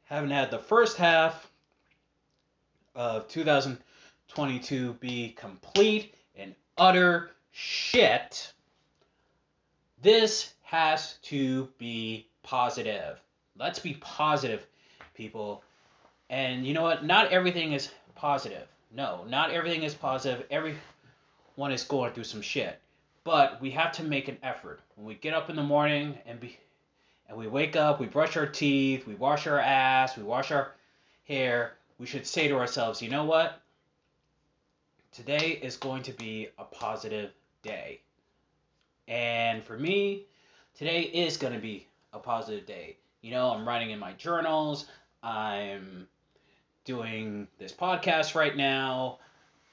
having 0.04 0.30
had 0.30 0.50
the 0.50 0.58
first 0.58 0.98
half 0.98 1.50
of 2.94 3.26
2022 3.28 4.92
be 5.00 5.30
complete 5.30 6.14
and 6.36 6.54
utter 6.76 7.30
shit, 7.50 8.52
this 10.02 10.52
has 10.62 11.14
to 11.22 11.66
be 11.78 12.28
positive. 12.42 13.18
Let's 13.58 13.78
be 13.78 13.94
positive, 13.94 14.66
people. 15.14 15.64
And 16.28 16.66
you 16.66 16.74
know 16.74 16.82
what? 16.82 17.06
Not 17.06 17.32
everything 17.32 17.72
is 17.72 17.90
positive. 18.14 18.68
No, 18.94 19.24
not 19.28 19.50
everything 19.50 19.82
is 19.82 19.94
positive. 19.94 20.46
Everyone 20.50 21.72
is 21.72 21.84
going 21.84 22.12
through 22.12 22.24
some 22.24 22.42
shit. 22.42 22.78
But 23.24 23.62
we 23.62 23.70
have 23.70 23.92
to 23.92 24.02
make 24.02 24.28
an 24.28 24.36
effort. 24.42 24.80
When 24.96 25.06
we 25.06 25.14
get 25.14 25.32
up 25.32 25.48
in 25.48 25.56
the 25.56 25.62
morning 25.62 26.18
and 26.26 26.38
be 26.38 26.58
and 27.34 27.42
we 27.42 27.48
wake 27.48 27.74
up, 27.74 27.98
we 27.98 28.06
brush 28.06 28.36
our 28.36 28.46
teeth, 28.46 29.08
we 29.08 29.16
wash 29.16 29.48
our 29.48 29.58
ass, 29.58 30.16
we 30.16 30.22
wash 30.22 30.52
our 30.52 30.72
hair, 31.26 31.72
we 31.98 32.06
should 32.06 32.26
say 32.26 32.46
to 32.46 32.56
ourselves, 32.56 33.02
you 33.02 33.10
know 33.10 33.24
what? 33.24 33.60
Today 35.10 35.58
is 35.60 35.76
going 35.76 36.04
to 36.04 36.12
be 36.12 36.48
a 36.58 36.64
positive 36.64 37.32
day. 37.62 38.00
And 39.08 39.64
for 39.64 39.76
me, 39.76 40.26
today 40.76 41.02
is 41.02 41.36
going 41.36 41.52
to 41.52 41.58
be 41.58 41.88
a 42.12 42.20
positive 42.20 42.66
day. 42.66 42.96
You 43.20 43.32
know, 43.32 43.50
I'm 43.50 43.66
writing 43.66 43.90
in 43.90 43.98
my 43.98 44.12
journals, 44.12 44.86
I'm 45.22 46.06
doing 46.84 47.48
this 47.58 47.72
podcast 47.72 48.36
right 48.36 48.56
now. 48.56 49.18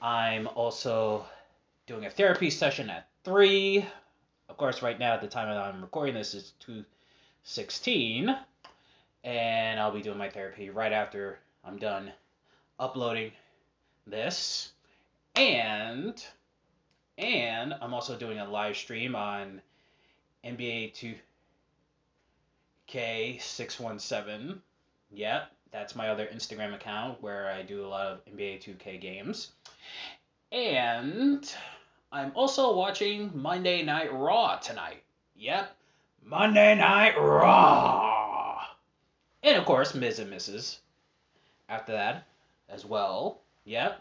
I'm 0.00 0.48
also 0.48 1.24
doing 1.86 2.06
a 2.06 2.10
therapy 2.10 2.50
session 2.50 2.90
at 2.90 3.06
3. 3.22 3.86
Of 4.48 4.56
course, 4.56 4.82
right 4.82 4.98
now, 4.98 5.14
at 5.14 5.20
the 5.20 5.28
time 5.28 5.48
that 5.48 5.58
I'm 5.58 5.80
recording 5.80 6.14
this, 6.14 6.34
is 6.34 6.54
216. 7.44 8.36
And 9.24 9.80
I'll 9.80 9.92
be 9.92 10.02
doing 10.02 10.18
my 10.18 10.28
therapy 10.30 10.70
right 10.70 10.92
after 10.92 11.38
I'm 11.64 11.78
done 11.78 12.12
uploading 12.78 13.32
this. 14.06 14.72
And 15.36 16.22
and 17.18 17.74
I'm 17.80 17.94
also 17.94 18.16
doing 18.16 18.38
a 18.38 18.48
live 18.48 18.76
stream 18.76 19.14
on 19.14 19.62
NBA 20.44 21.16
2K617. 22.88 24.58
Yeah, 25.12 25.44
that's 25.70 25.94
my 25.94 26.08
other 26.08 26.26
Instagram 26.26 26.74
account 26.74 27.22
where 27.22 27.48
I 27.50 27.62
do 27.62 27.84
a 27.84 27.88
lot 27.88 28.06
of 28.06 28.24
NBA 28.24 28.62
2K 28.62 29.00
games. 29.00 29.52
And 30.50 31.48
I'm 32.10 32.32
also 32.34 32.74
watching 32.76 33.30
Monday 33.34 33.82
Night 33.82 34.12
Raw 34.12 34.56
tonight. 34.56 35.02
Yep, 35.36 35.74
Monday 36.24 36.74
Night 36.76 37.18
Raw. 37.18 38.62
And 39.42 39.56
of 39.56 39.64
course, 39.64 39.94
Miz 39.94 40.18
and 40.18 40.32
Mrs. 40.32 40.78
After 41.68 41.92
that 41.92 42.26
as 42.68 42.84
well. 42.84 43.40
Yep. 43.64 44.00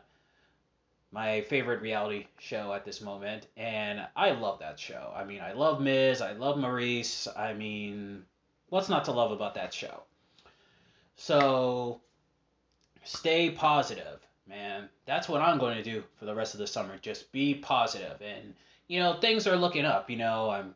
My 1.12 1.42
favorite 1.42 1.82
reality 1.82 2.28
show 2.40 2.74
at 2.74 2.86
this 2.86 3.02
moment. 3.02 3.48
And 3.58 4.06
I 4.16 4.32
love 4.32 4.60
that 4.60 4.80
show. 4.80 5.12
I 5.16 5.24
mean, 5.26 5.42
I 5.42 5.54
love 5.54 5.82
Miz. 5.82 6.22
I 6.22 6.34
love 6.34 6.58
Maryse. 6.58 7.28
I 7.38 7.54
mean, 7.54 8.24
what's 8.70 8.90
not 8.90 9.06
to 9.06 9.12
love 9.12 9.32
about 9.32 9.56
that 9.56 9.74
show? 9.74 10.04
So 11.16 12.02
stay 13.04 13.52
positive, 13.52 14.20
man. 14.48 14.90
That's 15.06 15.28
what 15.28 15.42
I'm 15.42 15.60
going 15.60 15.78
to 15.78 15.84
do 15.84 16.04
for 16.18 16.26
the 16.26 16.36
rest 16.36 16.54
of 16.54 16.60
the 16.60 16.68
summer. 16.68 16.98
Just 17.02 17.32
be 17.32 17.56
positive. 17.56 18.22
And, 18.22 18.54
you 18.88 19.00
know, 19.00 19.20
things 19.20 19.48
are 19.48 19.58
looking 19.58 19.86
up. 19.86 20.10
You 20.10 20.18
know, 20.18 20.50
I'm, 20.50 20.74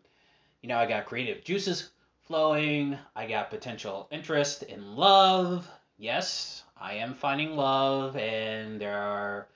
you 0.65 0.69
know, 0.69 0.79
I 0.79 0.87
got 0.87 1.05
creative 1.05 1.43
juices 1.43 1.91
flowing. 2.23 2.97
I 3.15 3.27
got 3.27 3.51
potential 3.51 4.07
interest 4.09 4.63
in 4.63 4.95
love. 4.95 5.69
Yes, 5.99 6.63
I 6.75 6.93
am 6.95 7.13
finding 7.13 7.55
love. 7.55 8.17
And 8.17 8.81
there 8.81 8.97
are 8.97 9.47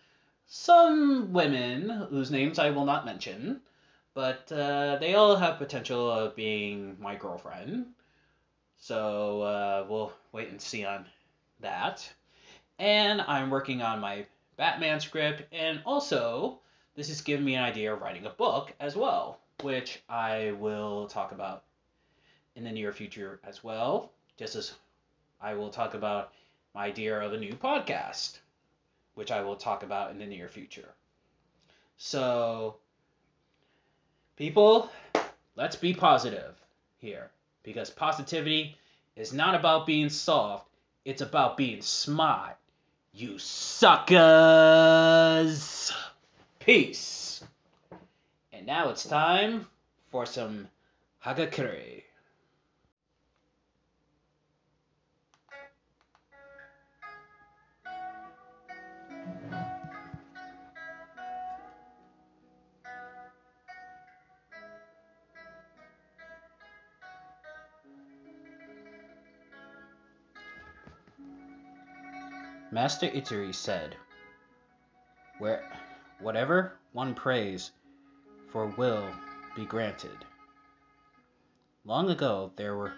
some 0.46 1.34
women 1.34 1.90
whose 2.12 2.30
names 2.30 2.60
I 2.60 2.70
will 2.70 2.86
not 2.86 3.08
mention. 3.08 3.60
But 4.14 4.52
uh, 4.52 4.98
they 5.00 5.16
all 5.16 5.36
have 5.36 5.58
potential 5.58 6.12
of 6.12 6.36
being 6.36 6.96
my 7.00 7.16
girlfriend. 7.16 7.88
So 8.78 9.42
uh, 9.42 9.88
we'll 9.90 10.14
wait 10.32 10.50
and 10.50 10.62
see 10.62 10.86
on 10.86 11.08
that. 11.60 12.08
And 12.78 13.20
I'm 13.22 13.50
working 13.50 13.82
on 13.82 14.00
my 14.00 14.28
Batman 14.58 15.00
script, 15.00 15.52
and 15.52 15.82
also 15.88 16.60
this 16.96 17.08
has 17.08 17.22
given 17.22 17.46
me 17.46 17.56
an 17.56 17.64
idea 17.64 17.92
of 17.92 18.00
writing 18.00 18.28
a 18.28 18.30
book 18.30 18.76
as 18.80 18.96
well, 18.96 19.40
which 19.62 20.02
I 20.10 20.54
will 20.60 21.08
talk 21.08 21.32
about 21.32 21.64
in 22.56 22.64
the 22.64 22.72
near 22.72 22.92
future 22.92 23.40
as 23.44 23.64
well, 23.64 24.12
just 24.38 24.56
as 24.56 24.74
I 25.42 25.54
will 25.54 25.70
talk 25.70 25.94
about 25.94 26.34
my 26.74 26.86
idea 26.86 27.20
of 27.20 27.34
a 27.34 27.38
new 27.38 27.54
podcast, 27.54 28.40
which 29.16 29.32
I 29.32 29.42
will 29.42 29.56
talk 29.56 29.84
about 29.84 30.12
in 30.12 30.20
the 30.20 30.26
near 30.26 30.48
future. 30.48 30.90
So, 31.98 32.76
people, 34.38 34.90
let's 35.56 35.76
be 35.76 35.94
positive 35.94 36.56
here 36.98 37.30
because 37.64 37.90
positivity 37.90 38.78
is 39.16 39.34
not 39.34 39.56
about 39.56 39.86
being 39.86 40.10
soft, 40.10 40.68
it's 41.06 41.22
about 41.22 41.58
being 41.58 41.82
smart. 41.82 42.56
You 43.14 43.38
suckers! 43.40 44.22
Peace! 46.60 47.19
Now 48.70 48.90
it's 48.90 49.04
time 49.04 49.66
for 50.12 50.28
some 50.28 50.70
Hagakure. 51.26 52.04
Master 72.72 73.08
Ittei 73.08 73.56
said, 73.56 73.96
Where, 75.40 75.68
Whatever 76.20 76.74
one 76.92 77.16
prays 77.16 77.72
for 78.52 78.68
will 78.78 79.08
be 79.56 79.66
granted. 79.66 80.26
Long 81.86 82.10
ago, 82.10 82.52
there 82.56 82.76
were 82.76 82.94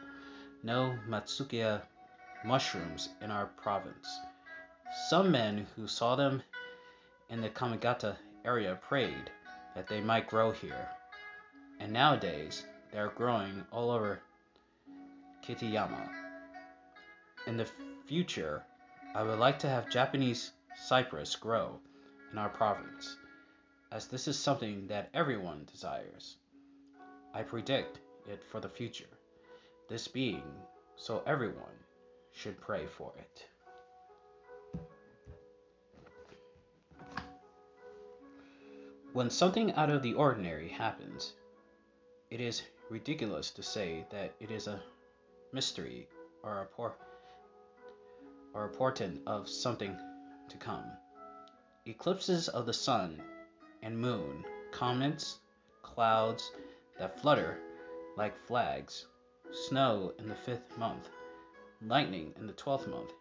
no 0.63 0.97
matsutake 1.07 1.81
mushrooms 2.43 3.09
in 3.21 3.31
our 3.31 3.45
province. 3.45 4.07
Some 5.09 5.31
men 5.31 5.67
who 5.75 5.87
saw 5.87 6.15
them 6.15 6.41
in 7.29 7.41
the 7.41 7.49
Kamigata 7.49 8.17
area 8.43 8.75
prayed 8.81 9.31
that 9.75 9.87
they 9.87 10.01
might 10.01 10.27
grow 10.27 10.51
here. 10.51 10.89
And 11.79 11.93
nowadays, 11.93 12.65
they 12.91 12.99
are 12.99 13.13
growing 13.15 13.65
all 13.71 13.89
over 13.91 14.19
Kitayama. 15.43 16.09
In 17.47 17.57
the 17.57 17.67
future, 18.05 18.63
I 19.15 19.23
would 19.23 19.39
like 19.39 19.59
to 19.59 19.69
have 19.69 19.89
Japanese 19.89 20.51
cypress 20.75 21.35
grow 21.35 21.79
in 22.31 22.37
our 22.37 22.49
province, 22.49 23.17
as 23.91 24.07
this 24.07 24.27
is 24.27 24.39
something 24.39 24.87
that 24.87 25.09
everyone 25.13 25.67
desires. 25.71 26.37
I 27.33 27.43
predict 27.43 27.99
it 28.27 28.41
for 28.51 28.59
the 28.59 28.69
future, 28.69 29.09
this 29.89 30.07
being 30.07 30.43
so 30.95 31.23
everyone 31.25 31.77
should 32.31 32.59
pray 32.61 32.85
for 32.85 33.11
it. 33.17 33.45
When 39.13 39.29
something 39.29 39.73
out 39.73 39.89
of 39.89 40.01
the 40.01 40.13
ordinary 40.13 40.69
happens, 40.69 41.33
it 42.29 42.39
is 42.39 42.63
ridiculous 42.89 43.51
to 43.51 43.63
say 43.63 44.05
that 44.09 44.33
it 44.39 44.51
is 44.51 44.67
a 44.67 44.81
mystery 45.51 46.07
or 46.43 46.61
a 46.61 46.65
poor 46.65 46.95
or 48.53 48.65
a 48.65 48.69
portent 48.69 49.21
of 49.27 49.49
something 49.49 49.97
to 50.47 50.57
come. 50.57 50.85
Eclipses 51.85 52.47
of 52.47 52.65
the 52.65 52.73
sun 52.73 53.21
and 53.81 53.97
moon, 53.97 54.45
comets, 54.71 55.39
clouds 55.81 56.51
that 56.99 57.19
flutter 57.19 57.57
like 58.17 58.37
flags, 58.45 59.07
snow 59.51 60.13
in 60.19 60.27
the 60.27 60.35
fifth 60.35 60.77
month, 60.77 61.09
lightning 61.81 62.33
in 62.37 62.47
the 62.47 62.53
twelfth 62.53 62.87
month, 62.87 63.13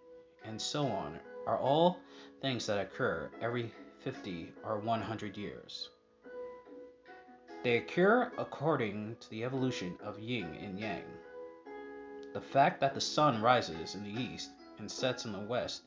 and 0.45 0.61
so 0.61 0.87
on 0.87 1.19
are 1.47 1.59
all 1.59 1.99
things 2.41 2.67
that 2.67 2.79
occur 2.79 3.31
every 3.41 3.73
50 4.01 4.53
or 4.65 4.79
100 4.79 5.37
years. 5.37 5.91
They 7.63 7.77
occur 7.77 8.33
according 8.39 9.17
to 9.21 9.31
the 9.31 9.45
evolution 9.45 9.99
of 10.03 10.19
yin 10.19 10.55
and 10.63 10.79
yang. 10.79 11.05
The 12.33 12.41
fact 12.41 12.81
that 12.81 12.95
the 12.95 13.01
sun 13.01 13.43
rises 13.43 13.95
in 13.95 14.03
the 14.03 14.21
east 14.21 14.51
and 14.79 14.91
sets 14.91 15.25
in 15.25 15.33
the 15.33 15.41
west 15.41 15.83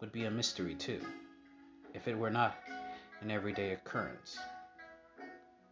would 0.00 0.12
be 0.12 0.24
a 0.24 0.30
mystery 0.30 0.74
too, 0.74 1.00
if 1.92 2.08
it 2.08 2.16
were 2.16 2.30
not 2.30 2.56
an 3.22 3.30
everyday 3.30 3.72
occurrence. 3.72 4.36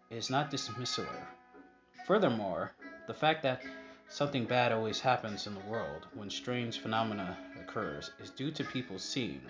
It 0.09 0.17
is 0.17 0.31
not 0.31 0.51
dismissal. 0.51 1.07
Furthermore, 2.07 2.73
the 3.07 3.15
fact 3.15 3.43
that 3.43 3.63
something 4.09 4.45
bad 4.45 4.73
always 4.73 5.01
happens 5.01 5.47
in 5.47 5.55
the 5.55 5.71
world 5.71 6.07
when 6.15 6.31
strange 6.31 6.79
phenomena 6.79 7.37
occurs 7.61 8.13
is 8.23 8.31
due 8.31 8.53
to 8.53 8.65
people 8.65 8.99
seeing 8.99 9.41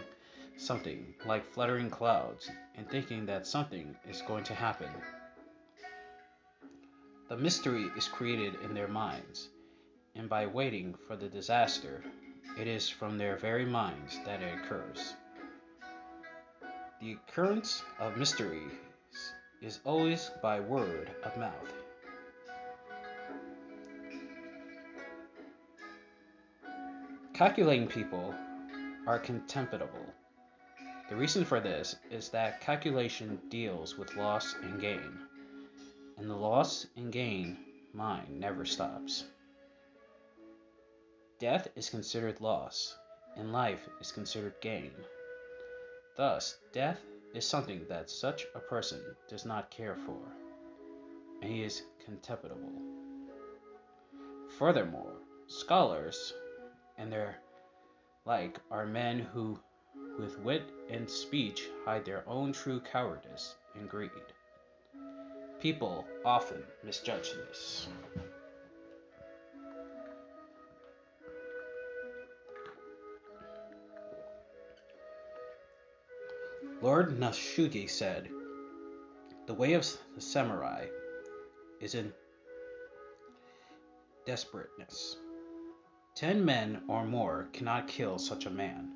something 0.56 1.14
like 1.26 1.52
fluttering 1.52 1.90
clouds 1.90 2.50
and 2.76 2.88
thinking 2.88 3.26
that 3.26 3.46
something 3.46 3.94
is 4.08 4.22
going 4.22 4.44
to 4.44 4.54
happen. 4.54 4.90
The 7.28 7.36
mystery 7.36 7.90
is 7.96 8.08
created 8.08 8.56
in 8.64 8.74
their 8.74 8.88
minds, 8.88 9.48
and 10.14 10.28
by 10.28 10.46
waiting 10.46 10.94
for 11.06 11.16
the 11.16 11.28
disaster, 11.28 12.02
it 12.58 12.66
is 12.66 12.88
from 12.88 13.16
their 13.16 13.36
very 13.36 13.64
minds 13.64 14.18
that 14.24 14.42
it 14.42 14.58
occurs. 14.58 15.14
The 17.00 17.12
occurrence 17.12 17.82
of 17.98 18.18
mysteries 18.18 18.72
is 19.62 19.80
always 19.84 20.30
by 20.42 20.60
word 20.60 21.10
of 21.22 21.34
mouth. 21.38 21.72
Calculating 27.32 27.88
people 27.88 28.34
are 29.06 29.18
contemptible. 29.18 30.12
The 31.08 31.16
reason 31.16 31.42
for 31.42 31.58
this 31.58 31.96
is 32.10 32.28
that 32.28 32.60
calculation 32.60 33.40
deals 33.48 33.96
with 33.96 34.14
loss 34.16 34.54
and 34.62 34.78
gain, 34.78 35.20
and 36.18 36.28
the 36.28 36.36
loss 36.36 36.86
and 36.96 37.10
gain 37.10 37.56
mind 37.94 38.38
never 38.38 38.66
stops. 38.66 39.24
Death 41.38 41.68
is 41.76 41.88
considered 41.88 42.42
loss, 42.42 42.94
and 43.36 43.54
life 43.54 43.88
is 44.02 44.12
considered 44.12 44.60
gain. 44.60 44.92
Thus, 46.16 46.58
death 46.72 47.00
is 47.34 47.46
something 47.46 47.86
that 47.88 48.10
such 48.10 48.46
a 48.54 48.60
person 48.60 49.00
does 49.28 49.44
not 49.44 49.70
care 49.70 49.96
for, 49.96 50.20
and 51.40 51.50
he 51.50 51.62
is 51.62 51.82
contemptible. 52.04 52.72
Furthermore, 54.58 55.14
scholars 55.46 56.34
and 56.98 57.10
their 57.10 57.36
like 58.26 58.60
are 58.70 58.86
men 58.86 59.18
who, 59.18 59.58
with 60.18 60.38
wit 60.40 60.62
and 60.90 61.08
speech, 61.08 61.68
hide 61.84 62.04
their 62.04 62.28
own 62.28 62.52
true 62.52 62.80
cowardice 62.80 63.54
and 63.74 63.88
greed. 63.88 64.10
People 65.60 66.06
often 66.24 66.62
misjudge 66.84 67.32
this. 67.32 67.88
Lord 76.82 77.18
Naoshige 77.18 77.90
said, 77.90 78.30
The 79.44 79.52
way 79.52 79.74
of 79.74 79.86
the 80.14 80.20
samurai 80.22 80.86
is 81.78 81.94
in 81.94 82.10
desperateness. 84.24 85.18
Ten 86.14 86.42
men 86.42 86.82
or 86.88 87.04
more 87.04 87.50
cannot 87.52 87.86
kill 87.86 88.18
such 88.18 88.46
a 88.46 88.50
man. 88.50 88.92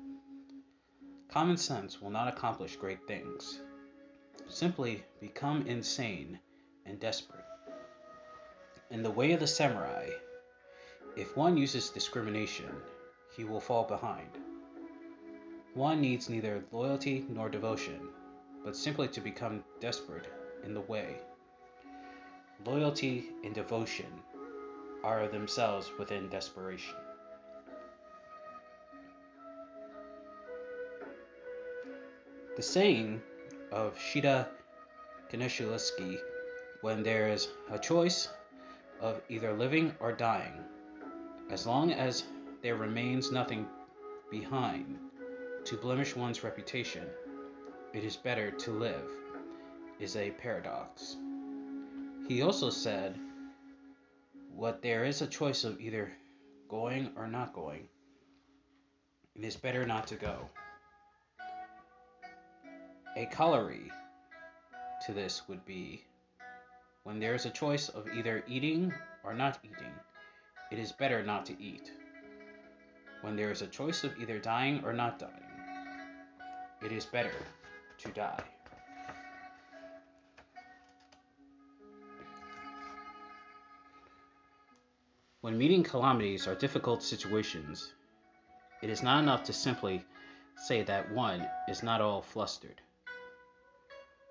Common 1.29 1.57
sense 1.57 2.01
will 2.01 2.09
not 2.09 2.27
accomplish 2.27 2.75
great 2.75 3.05
things. 3.07 3.59
Simply 4.47 5.03
become 5.21 5.67
insane 5.67 6.39
and 6.87 6.99
desperate. 6.99 7.45
In 8.89 9.03
the 9.03 9.11
way 9.11 9.33
of 9.33 9.39
the 9.39 9.47
samurai, 9.47 10.09
if 11.15 11.37
one 11.37 11.55
uses 11.55 11.91
discrimination, 11.91 12.81
he 13.37 13.43
will 13.43 13.61
fall 13.61 13.83
behind. 13.83 14.39
One 15.75 15.99
needs 15.99 16.29
neither 16.29 16.63
loyalty 16.71 17.25
nor 17.27 17.49
devotion, 17.49 18.07
but 18.63 18.77
simply 18.77 19.09
to 19.09 19.19
become 19.19 19.61
desperate 19.81 20.25
in 20.63 20.73
the 20.73 20.79
way. 20.79 21.17
Loyalty 22.65 23.31
and 23.43 23.53
devotion 23.53 24.07
are 25.03 25.27
themselves 25.27 25.91
within 25.99 26.29
desperation. 26.29 26.95
The 32.55 32.63
saying 32.63 33.21
of 33.73 33.97
Shida 33.97 34.47
Kichinosuke 35.29 36.21
when 36.83 37.03
there 37.03 37.27
is 37.27 37.49
a 37.69 37.77
choice 37.77 38.29
of 39.01 39.21
either 39.27 39.51
living 39.51 39.93
or 39.99 40.13
dying, 40.13 40.53
as 41.49 41.67
long 41.67 41.91
as 41.91 42.23
there 42.61 42.77
remains 42.77 43.29
nothing 43.29 43.67
behind 44.31 44.97
to 45.65 45.75
blemish 45.77 46.15
one's 46.15 46.43
reputation, 46.43 47.07
it 47.91 48.03
is 48.03 48.15
better 48.15 48.51
to 48.51 48.71
live, 48.71 49.09
is 49.99 50.15
a 50.15 50.29
paradox. 50.29 51.17
He 52.27 52.43
also 52.43 52.69
said, 52.69 53.17
What 54.53 54.83
there 54.83 55.05
is 55.05 55.23
a 55.23 55.27
choice 55.27 55.63
of 55.63 55.81
either 55.81 56.11
going 56.69 57.09
or 57.17 57.27
not 57.27 57.53
going, 57.53 57.87
it 59.35 59.43
is 59.43 59.55
better 59.55 59.87
not 59.87 60.05
to 60.07 60.15
go. 60.15 60.49
A 63.17 63.25
corollary 63.25 63.91
to 65.07 65.13
this 65.13 65.47
would 65.47 65.65
be 65.65 66.03
when 67.05 67.19
there 67.19 67.33
is 67.33 67.47
a 67.47 67.49
choice 67.49 67.89
of 67.89 68.07
either 68.15 68.43
eating 68.47 68.93
or 69.23 69.33
not 69.33 69.57
eating, 69.63 69.93
it 70.71 70.77
is 70.77 70.91
better 70.91 71.23
not 71.23 71.43
to 71.47 71.59
eat. 71.59 71.91
When 73.21 73.35
there 73.35 73.51
is 73.51 73.63
a 73.63 73.67
choice 73.67 74.03
of 74.03 74.15
either 74.19 74.37
dying 74.37 74.83
or 74.85 74.93
not 74.93 75.17
dying, 75.17 75.44
it 76.85 76.91
is 76.91 77.05
better 77.05 77.31
to 77.97 78.09
die. 78.11 78.43
When 85.41 85.57
meeting 85.57 85.83
calamities 85.83 86.47
or 86.47 86.53
difficult 86.53 87.01
situations, 87.01 87.93
it 88.83 88.91
is 88.91 89.01
not 89.01 89.23
enough 89.23 89.43
to 89.45 89.53
simply 89.53 90.05
say 90.57 90.83
that 90.83 91.11
one 91.11 91.47
is 91.67 91.81
not 91.81 92.01
all 92.01 92.21
flustered. 92.21 92.81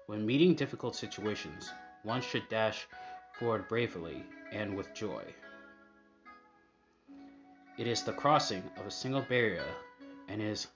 When 0.07 0.25
meeting 0.25 0.55
difficult 0.55 0.95
situations, 0.95 1.73
one 2.05 2.21
should 2.21 2.49
dash 2.49 2.87
forward 3.33 3.67
bravely 3.69 4.23
and 4.53 4.77
with 4.77 4.95
joy. 4.95 5.25
It 7.79 7.89
is 7.89 8.05
the 8.05 8.13
crossing 8.13 8.63
of 8.77 8.87
a 8.87 8.93
single 8.93 9.23
barrier 9.23 9.67
and 10.29 10.41
is 10.41 10.69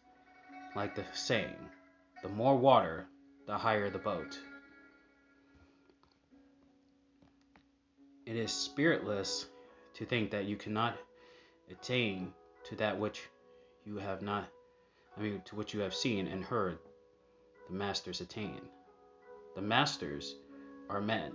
like 0.78 0.94
the 0.94 1.04
saying, 1.12 1.58
the 2.22 2.28
more 2.28 2.56
water, 2.56 3.04
the 3.48 3.58
higher 3.58 3.90
the 3.90 3.98
boat. 3.98 4.38
It 8.24 8.36
is 8.36 8.52
spiritless 8.52 9.46
to 9.94 10.04
think 10.04 10.30
that 10.30 10.44
you 10.44 10.54
cannot 10.54 10.96
attain 11.68 12.32
to 12.66 12.76
that 12.76 12.96
which 12.96 13.22
you 13.84 13.96
have 13.96 14.22
not, 14.22 14.46
I 15.16 15.20
mean, 15.20 15.42
to 15.46 15.56
which 15.56 15.74
you 15.74 15.80
have 15.80 15.92
seen 15.92 16.28
and 16.28 16.44
heard 16.44 16.78
the 17.66 17.74
masters 17.74 18.20
attain. 18.20 18.60
The 19.56 19.62
masters 19.62 20.36
are 20.88 21.00
men. 21.00 21.32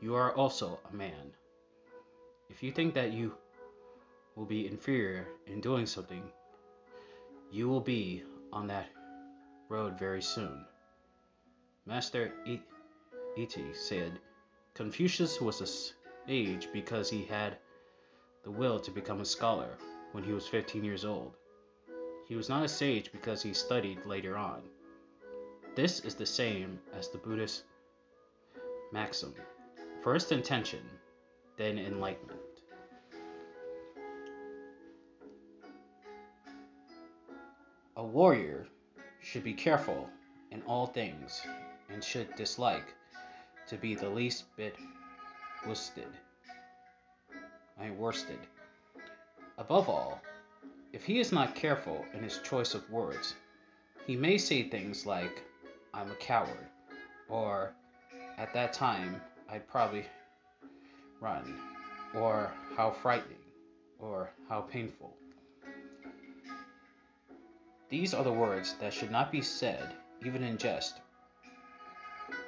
You 0.00 0.16
are 0.16 0.34
also 0.34 0.80
a 0.90 0.96
man. 0.96 1.30
If 2.50 2.60
you 2.60 2.72
think 2.72 2.94
that 2.94 3.12
you 3.12 3.34
will 4.34 4.46
be 4.46 4.66
inferior 4.66 5.28
in 5.46 5.60
doing 5.60 5.86
something, 5.86 6.24
you 7.52 7.68
will 7.68 7.80
be 7.80 8.24
on 8.52 8.66
that 8.66 8.88
road 9.68 9.98
very 9.98 10.22
soon. 10.22 10.64
Master 11.86 12.32
Ittei 13.36 13.74
said 13.74 14.18
Confucius 14.74 15.40
was 15.40 15.60
a 15.60 15.66
sage 16.26 16.68
because 16.72 17.10
he 17.10 17.24
had 17.24 17.58
the 18.44 18.50
will 18.50 18.78
to 18.80 18.90
become 18.90 19.20
a 19.20 19.24
scholar 19.24 19.76
when 20.12 20.24
he 20.24 20.32
was 20.32 20.46
15 20.46 20.84
years 20.84 21.04
old. 21.04 21.34
He 22.28 22.36
was 22.36 22.48
not 22.48 22.64
a 22.64 22.68
sage 22.68 23.12
because 23.12 23.42
he 23.42 23.52
studied 23.52 24.04
later 24.06 24.36
on. 24.36 24.62
This 25.74 26.00
is 26.00 26.14
the 26.14 26.26
same 26.26 26.78
as 26.92 27.08
the 27.08 27.18
Buddhist 27.18 27.64
maxim 28.92 29.34
first 30.02 30.32
intention, 30.32 30.80
then 31.56 31.78
enlightenment. 31.78 32.40
A 38.02 38.04
warrior 38.04 38.66
should 39.20 39.44
be 39.44 39.54
careful 39.54 40.10
in 40.50 40.60
all 40.62 40.88
things 40.88 41.40
and 41.88 42.02
should 42.02 42.34
dislike 42.34 42.96
to 43.68 43.76
be 43.76 43.94
the 43.94 44.10
least 44.10 44.56
bit 44.56 44.74
worsted. 45.64 46.08
I 47.78 47.84
mean, 47.84 47.98
worsted. 47.98 48.40
Above 49.56 49.88
all, 49.88 50.20
if 50.92 51.04
he 51.04 51.20
is 51.20 51.30
not 51.30 51.54
careful 51.54 52.04
in 52.12 52.24
his 52.24 52.38
choice 52.38 52.74
of 52.74 52.90
words, 52.90 53.36
he 54.04 54.16
may 54.16 54.36
say 54.36 54.64
things 54.64 55.06
like, 55.06 55.44
I'm 55.94 56.10
a 56.10 56.16
coward, 56.16 56.66
or 57.28 57.72
at 58.36 58.52
that 58.52 58.72
time 58.72 59.22
I'd 59.48 59.68
probably 59.68 60.06
run, 61.20 61.56
or 62.16 62.50
how 62.76 62.90
frightening, 62.90 63.44
or 64.00 64.32
how 64.48 64.62
painful. 64.62 65.16
These 67.92 68.14
are 68.14 68.24
the 68.24 68.32
words 68.32 68.72
that 68.80 68.94
should 68.94 69.10
not 69.10 69.30
be 69.30 69.42
said, 69.42 69.92
even 70.24 70.42
in 70.42 70.56
jest, 70.56 71.02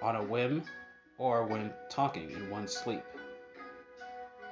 on 0.01 0.17
a 0.17 0.23
whim, 0.23 0.63
or 1.19 1.45
when 1.45 1.71
talking 1.91 2.31
in 2.31 2.49
one's 2.49 2.75
sleep. 2.75 3.03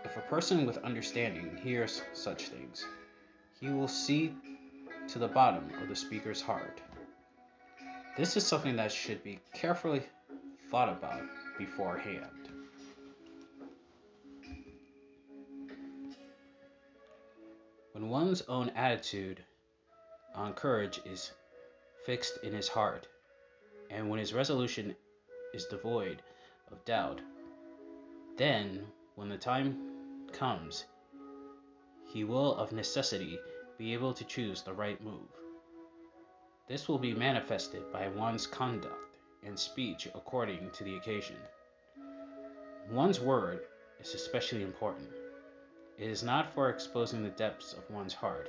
If 0.05 0.19
a 0.19 0.29
person 0.29 0.67
with 0.67 0.85
understanding 0.85 1.57
hears 1.57 2.03
such 2.13 2.49
things, 2.49 2.85
he 3.59 3.71
will 3.71 3.89
see 3.89 4.35
to 5.09 5.19
the 5.19 5.29
bottom 5.29 5.71
of 5.81 5.89
the 5.89 5.97
speaker's 5.97 6.43
heart. 6.43 6.83
This 8.19 8.37
is 8.37 8.47
something 8.47 8.77
that 8.77 8.93
should 8.93 9.25
be 9.25 9.41
carefully 9.55 10.03
thought 10.71 10.91
about 10.91 11.23
beforehand. 11.57 12.51
When 17.93 18.11
one's 18.11 18.43
own 18.43 18.69
attitude 18.77 19.43
on 20.35 20.55
courage 20.55 21.01
is 21.05 21.33
fixed 22.07 22.38
in 22.42 22.53
his 22.53 22.68
heart, 22.68 23.07
and 23.90 24.09
when 24.09 24.18
his 24.18 24.33
resolution 24.33 24.97
is 25.53 25.66
devoid 25.66 26.23
of 26.71 26.85
doubt, 26.85 27.21
then, 28.37 28.87
when 29.14 29.29
the 29.29 29.37
time 29.37 29.77
comes, 30.33 30.87
he 32.07 32.25
will 32.25 32.55
of 32.57 32.73
necessity 32.73 33.38
be 33.77 33.92
able 33.92 34.14
to 34.14 34.25
choose 34.25 34.62
the 34.62 34.73
right 34.73 35.03
move. 35.03 35.29
This 36.68 36.88
will 36.88 36.99
be 36.99 37.12
manifested 37.12 37.92
by 37.92 38.09
one's 38.09 38.47
conduct 38.47 39.18
and 39.45 39.59
speech 39.59 40.09
according 40.14 40.71
to 40.71 40.85
the 40.85 40.97
occasion. 40.97 41.37
One's 42.90 43.21
word 43.21 43.61
is 44.01 44.14
especially 44.14 44.62
important. 44.62 45.11
It 45.99 46.09
is 46.09 46.23
not 46.23 46.55
for 46.55 46.71
exposing 46.71 47.23
the 47.23 47.31
depths 47.31 47.75
of 47.75 47.90
one's 47.90 48.14
heart 48.14 48.49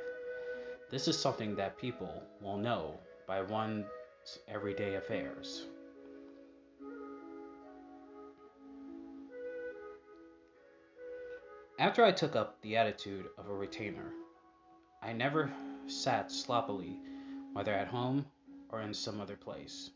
This 0.94 1.08
is 1.08 1.18
something 1.18 1.56
that 1.56 1.80
people 1.80 2.22
will 2.40 2.56
know 2.56 3.00
by 3.26 3.42
one's 3.42 3.88
everyday 4.48 4.94
affairs. 4.94 5.66
After 11.80 12.04
I 12.06 12.12
took 12.12 12.36
up 12.36 12.62
the 12.62 12.78
attitude 12.78 13.26
of 13.40 13.50
a 13.50 13.56
retainer, 13.56 14.14
I 15.02 15.14
never 15.14 15.52
sat 15.88 16.32
sloppily, 16.32 17.00
whether 17.54 17.74
at 17.74 17.88
home 17.88 18.28
or 18.70 18.82
in 18.82 18.94
some 18.94 19.20
other 19.20 19.36
place. 19.36 19.90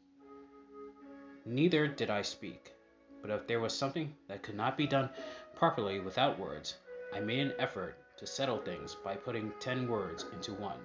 Neither 1.45 1.85
did 1.85 2.09
I 2.09 2.23
speak, 2.23 2.73
but 3.21 3.29
if 3.29 3.45
there 3.45 3.59
was 3.59 3.77
something 3.77 4.15
that 4.29 4.41
could 4.41 4.55
not 4.55 4.75
be 4.75 4.87
done 4.87 5.11
properly 5.53 5.99
without 5.99 6.39
words, 6.39 6.77
I 7.13 7.19
made 7.19 7.41
an 7.41 7.53
effort 7.59 7.99
to 8.17 8.25
settle 8.25 8.57
things 8.57 8.95
by 9.03 9.15
putting 9.15 9.51
ten 9.59 9.87
words 9.87 10.25
into 10.33 10.53
one. 10.53 10.79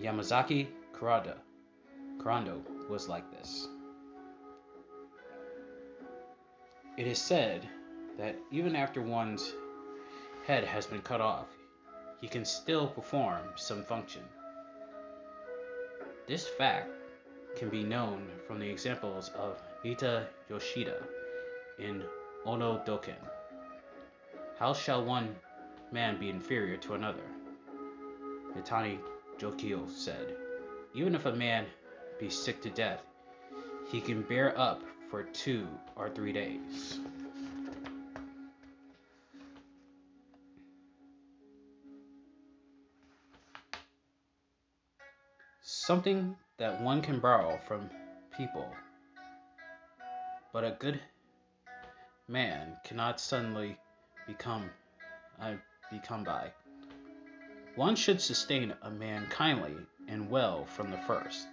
Yamazaki 0.00 0.68
Kurada, 0.92 1.36
Kurando 2.18 2.60
was 2.88 3.08
like 3.08 3.30
this. 3.30 3.68
It 6.96 7.06
is 7.06 7.18
said 7.18 7.68
that 8.18 8.36
even 8.50 8.76
after 8.76 9.02
one's 9.02 9.52
head 10.46 10.64
has 10.64 10.86
been 10.86 11.02
cut 11.02 11.20
off, 11.20 11.48
he 12.20 12.28
can 12.28 12.44
still 12.44 12.86
perform 12.86 13.42
some 13.56 13.82
function. 13.82 14.22
This 16.26 16.46
fact 16.46 16.90
can 17.56 17.68
be 17.68 17.82
known 17.82 18.26
from 18.46 18.58
the 18.58 18.68
examples 18.68 19.30
of 19.36 19.60
Nitta 19.84 20.26
Yoshisada 20.50 21.02
in 21.78 22.02
Ono 22.44 22.82
Doken. 22.86 23.20
How 24.58 24.72
shall 24.72 25.04
one 25.04 25.34
man 25.92 26.18
be 26.18 26.30
inferior 26.30 26.76
to 26.78 26.94
another? 26.94 27.22
Mitani 28.56 28.98
Jokyu 29.38 29.88
said, 29.90 30.36
Even 30.94 31.14
if 31.14 31.26
a 31.26 31.32
man 31.32 31.66
be 32.18 32.30
sick 32.30 32.62
to 32.62 32.70
death, 32.70 33.02
he 33.90 34.00
can 34.00 34.22
bear 34.22 34.58
up 34.58 34.82
for 35.10 35.22
two 35.22 35.66
or 35.94 36.10
three 36.10 36.32
days. 36.32 36.98
Something 45.62 46.34
that 46.58 46.80
one 46.80 47.02
can 47.02 47.20
borrow 47.20 47.60
from 47.68 47.88
people. 48.36 48.66
But 50.52 50.64
a 50.64 50.76
good 50.78 51.00
man 52.28 52.76
cannot 52.84 53.20
suddenly 53.20 53.76
become 54.26 54.70
become 55.90 56.24
by. 56.24 56.52
One 57.74 57.96
should 57.96 58.20
sustain 58.20 58.74
a 58.82 58.90
man 58.90 59.26
kindly 59.28 59.76
and 60.08 60.30
well 60.30 60.64
from 60.64 60.90
the 60.90 60.98
first, 60.98 61.46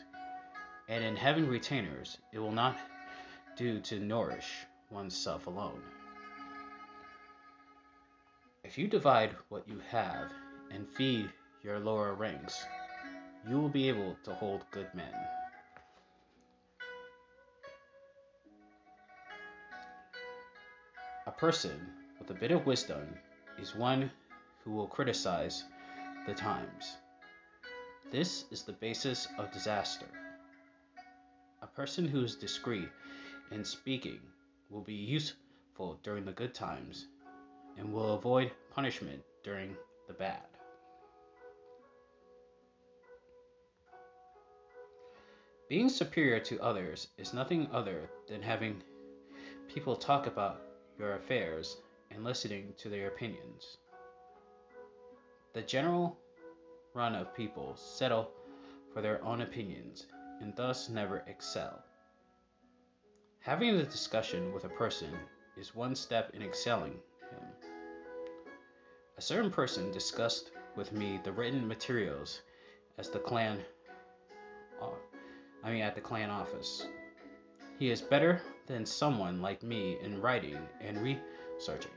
and 0.88 1.04
in 1.04 1.16
having 1.16 1.48
retainers, 1.48 2.18
it 2.32 2.40
will 2.40 2.52
not 2.52 2.78
do 3.58 3.80
to 3.82 4.00
nourish 4.00 4.50
oneself 4.90 5.48
alone. 5.48 5.82
If 8.64 8.78
you 8.78 8.88
divide 8.88 9.36
what 9.50 9.68
you 9.68 9.82
have 9.90 10.32
and 10.72 10.88
feed 10.88 11.30
your 11.64 11.80
lower 11.80 12.14
ranks, 12.14 12.66
you 13.48 13.60
will 13.60 13.70
be 13.70 13.90
able 13.90 14.16
to 14.24 14.34
hold 14.34 14.64
good 14.72 14.88
men. 14.94 15.14
A 21.28 21.32
person 21.32 21.80
with 22.20 22.30
a 22.30 22.34
bit 22.34 22.52
of 22.52 22.66
wisdom 22.66 23.06
is 23.60 23.76
one 23.76 24.12
who 24.64 24.72
will 24.72 24.88
criticize 24.88 25.66
the 26.26 26.34
times. 26.34 26.98
This 28.12 28.46
is 28.52 28.64
the 28.64 28.74
basis 28.74 29.28
of 29.38 29.52
disaster. 29.52 30.06
A 31.62 31.68
person 31.68 32.08
who 32.08 32.24
is 32.24 32.36
discreet 32.36 32.90
in 33.52 33.66
speaking 33.66 34.20
will 34.70 34.82
be 34.82 34.94
useful 34.94 36.00
during 36.04 36.26
the 36.26 36.32
good 36.32 36.54
times 36.54 37.08
and 37.78 37.92
will 37.92 38.14
avoid 38.14 38.52
punishment 38.74 39.22
during 39.44 39.76
the 40.08 40.14
bad. 40.14 40.44
Being 45.70 45.90
superior 45.90 46.40
to 46.42 46.62
others 46.62 47.08
is 47.18 47.34
nothing 47.34 47.68
other 47.72 48.10
than 48.28 48.42
having 48.42 48.84
people 49.68 49.96
talk 49.96 50.28
about 50.28 50.62
your 51.00 51.16
affairs 51.16 51.78
and 52.12 52.24
listening 52.24 52.74
to 52.78 52.90
their 52.90 53.08
opinions. 53.08 53.78
The 55.54 55.62
general 55.62 56.18
run 56.94 57.16
of 57.16 57.36
people 57.36 57.76
settle 57.76 58.32
for 58.94 59.02
their 59.02 59.24
own 59.24 59.42
opinions 59.42 60.08
and 60.42 60.56
thus 60.56 60.90
never 60.90 61.24
excel. 61.28 61.84
Having 63.40 63.76
a 63.76 63.84
discussion 63.84 64.54
with 64.54 64.66
a 64.66 64.70
person 64.70 65.12
is 65.58 65.76
one 65.76 65.96
step 65.96 66.32
in 66.34 66.42
excelling 66.42 67.00
him. 67.32 67.44
A 69.18 69.22
certain 69.22 69.52
person 69.52 69.92
discussed 69.92 70.52
with 70.76 70.92
me 70.92 71.20
the 71.24 71.32
written 71.32 71.68
materials 71.68 72.42
as 72.98 73.10
the 73.10 73.20
clan 73.20 73.64
I 75.64 75.72
mean 75.72 75.82
at 75.82 75.96
the 75.96 76.02
clan 76.02 76.30
office. 76.30 76.86
He 77.80 77.90
is 77.90 78.02
better 78.02 78.42
than 78.68 78.86
someone 78.86 79.42
like 79.42 79.64
me 79.64 79.98
in 80.02 80.22
writing 80.22 80.58
and 80.82 80.98
researching. 81.02 81.92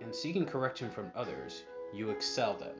In 0.00 0.12
seeking 0.12 0.44
correction 0.44 0.90
from 0.90 1.12
others, 1.14 1.62
you 1.92 2.10
excel 2.10 2.54
them. 2.54 2.76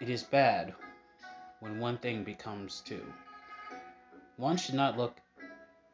It 0.00 0.10
is 0.10 0.22
bad 0.22 0.74
when 1.60 1.78
one 1.78 1.98
thing 1.98 2.24
becomes 2.24 2.82
two. 2.84 3.02
One 4.36 4.56
should 4.56 4.74
not 4.74 4.98
look 4.98 5.16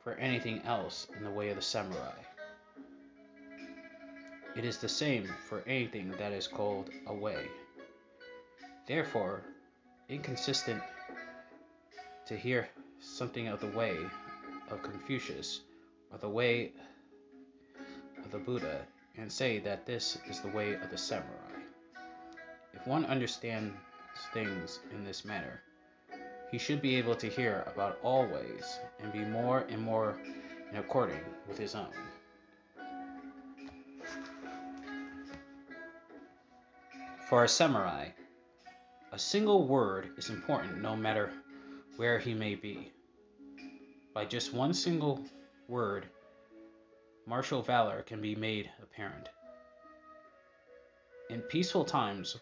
for 0.02 0.14
anything 0.14 0.62
else 0.62 1.06
in 1.16 1.22
the 1.22 1.30
way 1.30 1.50
of 1.50 1.56
the 1.56 1.62
samurai. 1.62 2.14
It 4.56 4.64
is 4.64 4.78
the 4.78 4.88
same 4.88 5.28
for 5.48 5.62
anything 5.66 6.10
that 6.18 6.32
is 6.32 6.48
called 6.48 6.90
a 7.06 7.14
way. 7.14 7.46
Therefore, 8.86 9.42
inconsistent 10.08 10.82
to 12.26 12.36
hear 12.36 12.68
something 12.98 13.46
of 13.46 13.60
the 13.60 13.68
way 13.68 13.96
of 14.70 14.82
Confucius 14.82 15.60
or 16.10 16.18
the 16.18 16.28
way 16.28 16.72
of 18.24 18.30
the 18.30 18.38
Buddha 18.38 18.80
and 19.16 19.30
say 19.30 19.58
that 19.60 19.86
this 19.86 20.18
is 20.28 20.40
the 20.40 20.48
way 20.48 20.74
of 20.74 20.90
the 20.90 20.98
samurai. 20.98 21.60
If 22.72 22.86
one 22.86 23.04
understands 23.06 23.74
things 24.32 24.80
in 24.92 25.04
this 25.04 25.24
manner, 25.24 25.60
he 26.50 26.58
should 26.58 26.82
be 26.82 26.96
able 26.96 27.14
to 27.14 27.28
hear 27.28 27.64
about 27.72 27.98
all 28.02 28.26
ways 28.26 28.78
and 29.00 29.12
be 29.12 29.20
more 29.20 29.66
and 29.68 29.80
more 29.80 30.16
in 30.70 30.78
according 30.78 31.20
with 31.46 31.58
his 31.58 31.74
own. 31.74 31.92
For 37.28 37.44
a 37.44 37.48
samurai, 37.48 38.08
a 39.12 39.18
single 39.18 39.66
word 39.66 40.10
is 40.16 40.30
important 40.30 40.82
no 40.82 40.96
matter 40.96 41.30
where 41.96 42.18
he 42.18 42.34
may 42.34 42.56
be. 42.56 42.90
By 44.14 44.24
just 44.24 44.52
one 44.52 44.74
single 44.74 45.24
word, 45.70 46.04
martial 47.26 47.62
valor 47.62 48.02
can 48.02 48.20
be 48.20 48.34
made 48.34 48.68
apparent. 48.82 49.28
In 51.30 51.40
peaceful 51.42 51.84
times, 51.84 52.36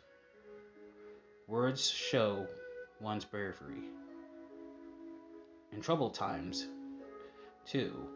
words 1.47 1.91
show 1.91 2.47
one's 3.01 3.27
bravery. 3.27 3.83
In 5.73 5.83
troubled 5.83 6.14
times, 6.14 6.69
too, 7.67 8.09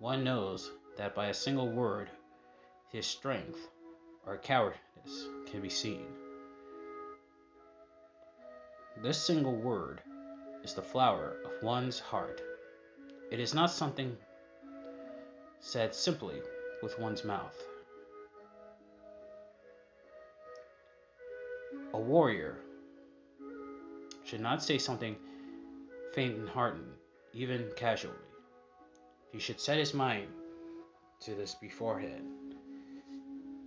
one 0.00 0.24
knows 0.24 0.72
that 0.96 1.14
by 1.14 1.28
a 1.28 1.34
single 1.34 1.68
word, 1.68 2.10
his 2.90 3.06
strength 3.06 3.68
or 4.26 4.36
cowardice 4.36 5.28
can 5.48 5.60
be 5.60 5.70
seen. 5.70 6.06
This 9.00 9.22
single 9.22 9.54
word 9.54 10.00
is 10.64 10.74
the 10.74 10.82
flower 10.82 11.36
of 11.44 11.62
one's 11.62 12.00
heart. 12.00 12.42
It 13.30 13.38
is 13.38 13.54
not 13.54 13.70
something 13.70 14.16
said 15.66 15.92
simply 15.92 16.40
with 16.80 16.96
one's 17.00 17.24
mouth. 17.24 17.60
A 21.92 21.98
warrior 21.98 22.58
should 24.22 24.40
not 24.40 24.62
say 24.62 24.78
something 24.78 25.16
faint 26.14 26.48
hearted, 26.48 26.86
even 27.32 27.68
casually. 27.74 28.14
He 29.32 29.40
should 29.40 29.60
set 29.60 29.76
his 29.76 29.92
mind 29.92 30.28
to 31.22 31.34
this 31.34 31.56
beforehand. 31.56 32.54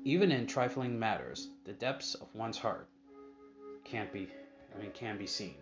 Even 0.05 0.31
in 0.31 0.47
trifling 0.47 0.97
matters, 0.97 1.49
the 1.65 1.73
depths 1.73 2.15
of 2.15 2.33
one's 2.33 2.57
heart 2.57 2.87
can't 3.83 4.13
be, 4.13 4.29
I 4.73 4.81
mean, 4.81 4.91
can 4.91 5.17
be 5.17 5.27
seen. 5.27 5.57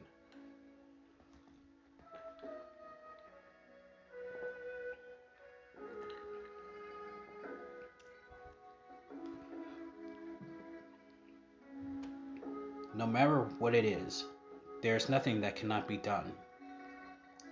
No 12.98 13.06
matter 13.06 13.44
what 13.60 13.76
it 13.76 13.86
is, 13.86 14.26
there 14.82 14.96
is 14.96 15.08
nothing 15.08 15.40
that 15.42 15.56
cannot 15.56 15.88
be 15.88 15.98
done. 15.98 16.34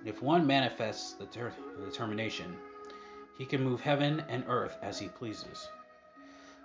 If 0.04 0.24
one 0.24 0.48
manifests 0.48 1.14
the 1.14 1.28
ter- 1.28 1.54
determination, 1.86 2.58
he 3.38 3.46
can 3.46 3.64
move 3.64 3.80
heaven 3.80 4.24
and 4.28 4.44
earth 4.48 4.76
as 4.82 4.98
he 4.98 5.08
pleases. 5.08 5.70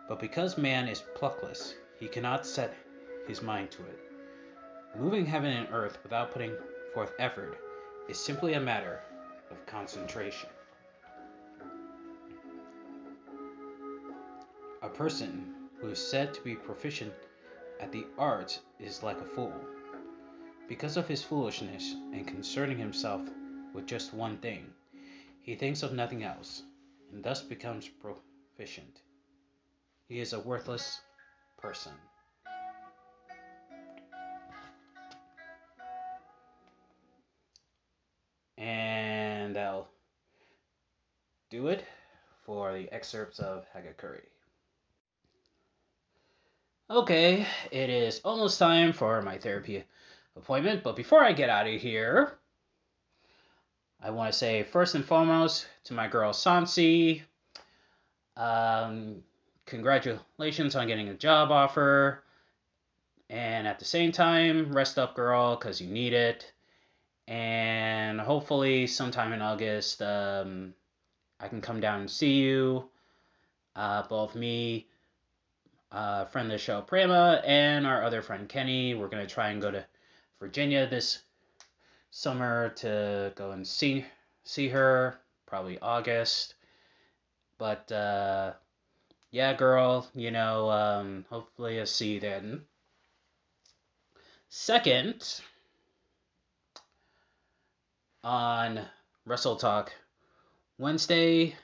But 0.08 0.18
because 0.18 0.56
man 0.56 0.88
is 0.88 1.04
pluckless, 1.14 1.74
he 1.98 2.08
cannot 2.08 2.46
set 2.46 2.74
his 3.28 3.42
mind 3.42 3.70
to 3.72 3.82
it. 3.82 3.98
Moving 4.98 5.26
heaven 5.26 5.52
and 5.52 5.68
earth 5.72 5.98
without 6.02 6.32
putting 6.32 6.56
forth 6.94 7.12
effort 7.18 7.58
is 8.08 8.18
simply 8.18 8.54
a 8.54 8.60
matter 8.60 9.02
of 9.50 9.66
concentration. 9.66 10.48
A 14.80 14.88
person 14.88 15.54
who 15.82 15.88
is 15.88 15.98
said 15.98 16.32
to 16.32 16.40
be 16.40 16.54
proficient 16.54 17.12
at 17.80 17.90
the 17.92 18.06
art 18.18 18.60
is 18.78 19.02
like 19.02 19.20
a 19.20 19.24
fool. 19.24 19.54
Because 20.68 20.96
of 20.96 21.08
his 21.08 21.22
foolishness 21.22 21.94
and 22.12 22.26
concerning 22.26 22.78
himself 22.78 23.22
with 23.74 23.86
just 23.86 24.12
one 24.12 24.36
thing, 24.38 24.66
he 25.42 25.54
thinks 25.54 25.82
of 25.82 25.92
nothing 25.92 26.22
else, 26.22 26.62
and 27.10 27.24
thus 27.24 27.42
becomes 27.42 27.88
proficient. 27.88 29.00
He 30.08 30.20
is 30.20 30.32
a 30.32 30.40
worthless 30.40 31.00
person. 31.56 31.92
And 38.58 39.56
I'll 39.56 39.88
do 41.48 41.68
it 41.68 41.84
for 42.44 42.74
the 42.74 42.92
excerpts 42.92 43.38
of 43.38 43.64
Hagakure. 43.74 44.20
Okay, 46.90 47.46
it 47.70 47.88
is 47.88 48.20
almost 48.24 48.58
time 48.58 48.92
for 48.92 49.22
my 49.22 49.38
therapy 49.38 49.84
appointment, 50.34 50.82
but 50.82 50.96
before 50.96 51.22
I 51.22 51.32
get 51.32 51.48
out 51.48 51.68
of 51.68 51.80
here, 51.80 52.32
I 54.02 54.10
want 54.10 54.32
to 54.32 54.36
say 54.36 54.64
first 54.64 54.96
and 54.96 55.04
foremost 55.04 55.68
to 55.84 55.94
my 55.94 56.08
girl 56.08 56.32
Sansi, 56.32 57.22
um, 58.36 59.22
congratulations 59.66 60.74
on 60.74 60.88
getting 60.88 61.10
a 61.10 61.14
job 61.14 61.52
offer. 61.52 62.24
And 63.28 63.68
at 63.68 63.78
the 63.78 63.84
same 63.84 64.10
time, 64.10 64.72
rest 64.72 64.98
up, 64.98 65.14
girl, 65.14 65.54
because 65.54 65.80
you 65.80 65.86
need 65.86 66.12
it. 66.12 66.52
And 67.28 68.20
hopefully, 68.20 68.88
sometime 68.88 69.32
in 69.32 69.40
August, 69.40 70.02
um, 70.02 70.74
I 71.38 71.46
can 71.46 71.60
come 71.60 71.78
down 71.78 72.00
and 72.00 72.10
see 72.10 72.32
you. 72.32 72.88
Uh, 73.76 74.02
both 74.08 74.34
me 74.34 74.88
uh, 75.92 76.24
friend 76.26 76.46
of 76.46 76.52
the 76.52 76.58
show, 76.58 76.80
Prema, 76.82 77.42
and 77.44 77.86
our 77.86 78.04
other 78.04 78.22
friend 78.22 78.48
Kenny. 78.48 78.94
We're 78.94 79.08
gonna 79.08 79.26
try 79.26 79.50
and 79.50 79.60
go 79.60 79.70
to 79.70 79.84
Virginia 80.38 80.88
this 80.88 81.20
summer 82.10 82.70
to 82.76 83.32
go 83.36 83.50
and 83.52 83.66
see 83.66 84.04
see 84.44 84.68
her, 84.68 85.18
probably 85.46 85.78
August. 85.80 86.54
But 87.58 87.90
uh, 87.90 88.52
yeah, 89.30 89.54
girl, 89.54 90.08
you 90.14 90.30
know, 90.30 90.70
um, 90.70 91.24
hopefully 91.28 91.80
I 91.80 91.84
see 91.84 92.14
you 92.14 92.20
then. 92.20 92.62
Second, 94.48 95.40
on 98.24 98.80
Wrestle 99.24 99.56
Talk 99.56 99.92
Wednesday, 100.78 101.54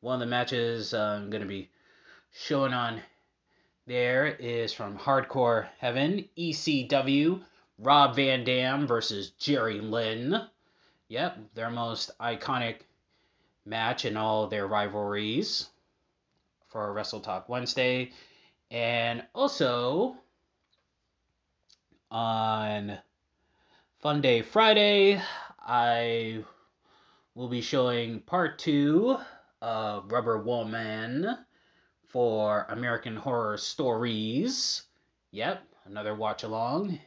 one 0.00 0.14
of 0.14 0.20
the 0.20 0.26
matches 0.26 0.94
I'm 0.94 1.30
gonna 1.30 1.46
be 1.46 1.70
showing 2.32 2.72
on 2.72 3.00
there 3.86 4.26
is 4.26 4.72
from 4.72 4.98
Hardcore 4.98 5.68
Heaven, 5.78 6.28
ECW, 6.38 7.42
Rob 7.78 8.16
Van 8.16 8.44
Dam 8.44 8.86
versus 8.86 9.30
Jerry 9.30 9.80
Lynn. 9.80 10.36
Yep, 11.08 11.38
their 11.54 11.70
most 11.70 12.16
iconic 12.18 12.76
match 13.64 14.04
in 14.04 14.16
all 14.16 14.46
their 14.46 14.66
rivalries 14.66 15.68
for 16.68 16.92
Wrestle 16.92 17.20
Talk 17.20 17.48
Wednesday. 17.48 18.12
And 18.70 19.24
also 19.34 20.16
on 22.10 22.98
Fun 23.98 24.20
Day 24.20 24.42
Friday, 24.42 25.20
I 25.58 26.44
will 27.34 27.48
be 27.48 27.60
showing 27.60 28.20
part 28.20 28.58
two 28.58 29.16
of 29.60 30.10
Rubber 30.10 30.38
Woman 30.38 31.36
for 32.12 32.66
American 32.68 33.16
Horror 33.16 33.56
Stories. 33.56 34.82
Yep, 35.30 35.64
another 35.86 36.14
watch 36.14 36.42
along 36.42 36.98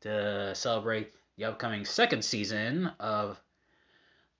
to 0.00 0.54
celebrate 0.54 1.12
the 1.36 1.44
upcoming 1.44 1.84
second 1.84 2.24
season 2.24 2.90
of 2.98 3.38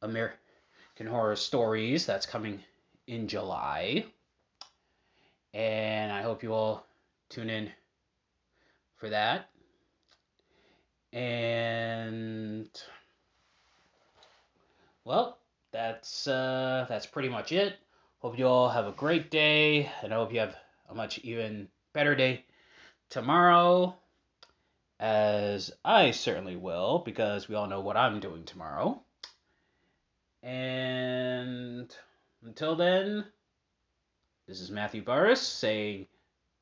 American 0.01 1.07
Horror 1.07 1.37
Stories 1.37 2.07
that's 2.07 2.25
coming 2.25 2.61
in 3.07 3.29
July. 3.29 4.07
And 5.53 6.11
I 6.11 6.23
hope 6.23 6.43
you 6.43 6.55
all 6.55 6.87
tune 7.29 7.51
in 7.51 7.71
for 8.97 9.11
that. 9.11 9.51
And 11.13 12.71
well, 15.05 15.39
that's 15.73 16.27
uh, 16.27 16.87
that's 16.89 17.07
pretty 17.07 17.29
much 17.29 17.53
it. 17.53 17.77
Hope 18.21 18.39
you 18.39 18.47
all 18.47 18.69
have 18.69 18.87
a 18.87 18.93
great 18.93 19.31
day, 19.31 19.91
and 20.03 20.13
I 20.13 20.17
hope 20.17 20.35
you 20.35 20.41
have 20.41 20.55
a 20.91 20.95
much 20.95 21.19
even 21.21 21.69
better 21.95 22.15
day 22.15 22.45
tomorrow, 23.09 23.97
as 24.99 25.73
I 25.83 26.11
certainly 26.11 26.55
will, 26.55 26.99
because 26.99 27.49
we 27.49 27.55
all 27.55 27.67
know 27.67 27.81
what 27.81 27.97
I'm 27.97 28.21
doing 28.21 28.45
tomorrow. 28.45 29.01
And 30.43 31.97
until 32.45 32.77
then, 32.77 33.25
this 34.47 34.61
is 34.61 34.71
Matthew 34.71 35.03
Burris 35.03 35.41
saying, 35.41 36.07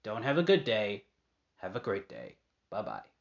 Don't 0.04 0.22
have 0.22 0.38
a 0.38 0.44
good 0.44 0.62
day, 0.62 1.06
have 1.56 1.74
a 1.74 1.80
great 1.80 2.08
day. 2.08 2.36
Bye 2.70 2.82
bye. 2.82 3.17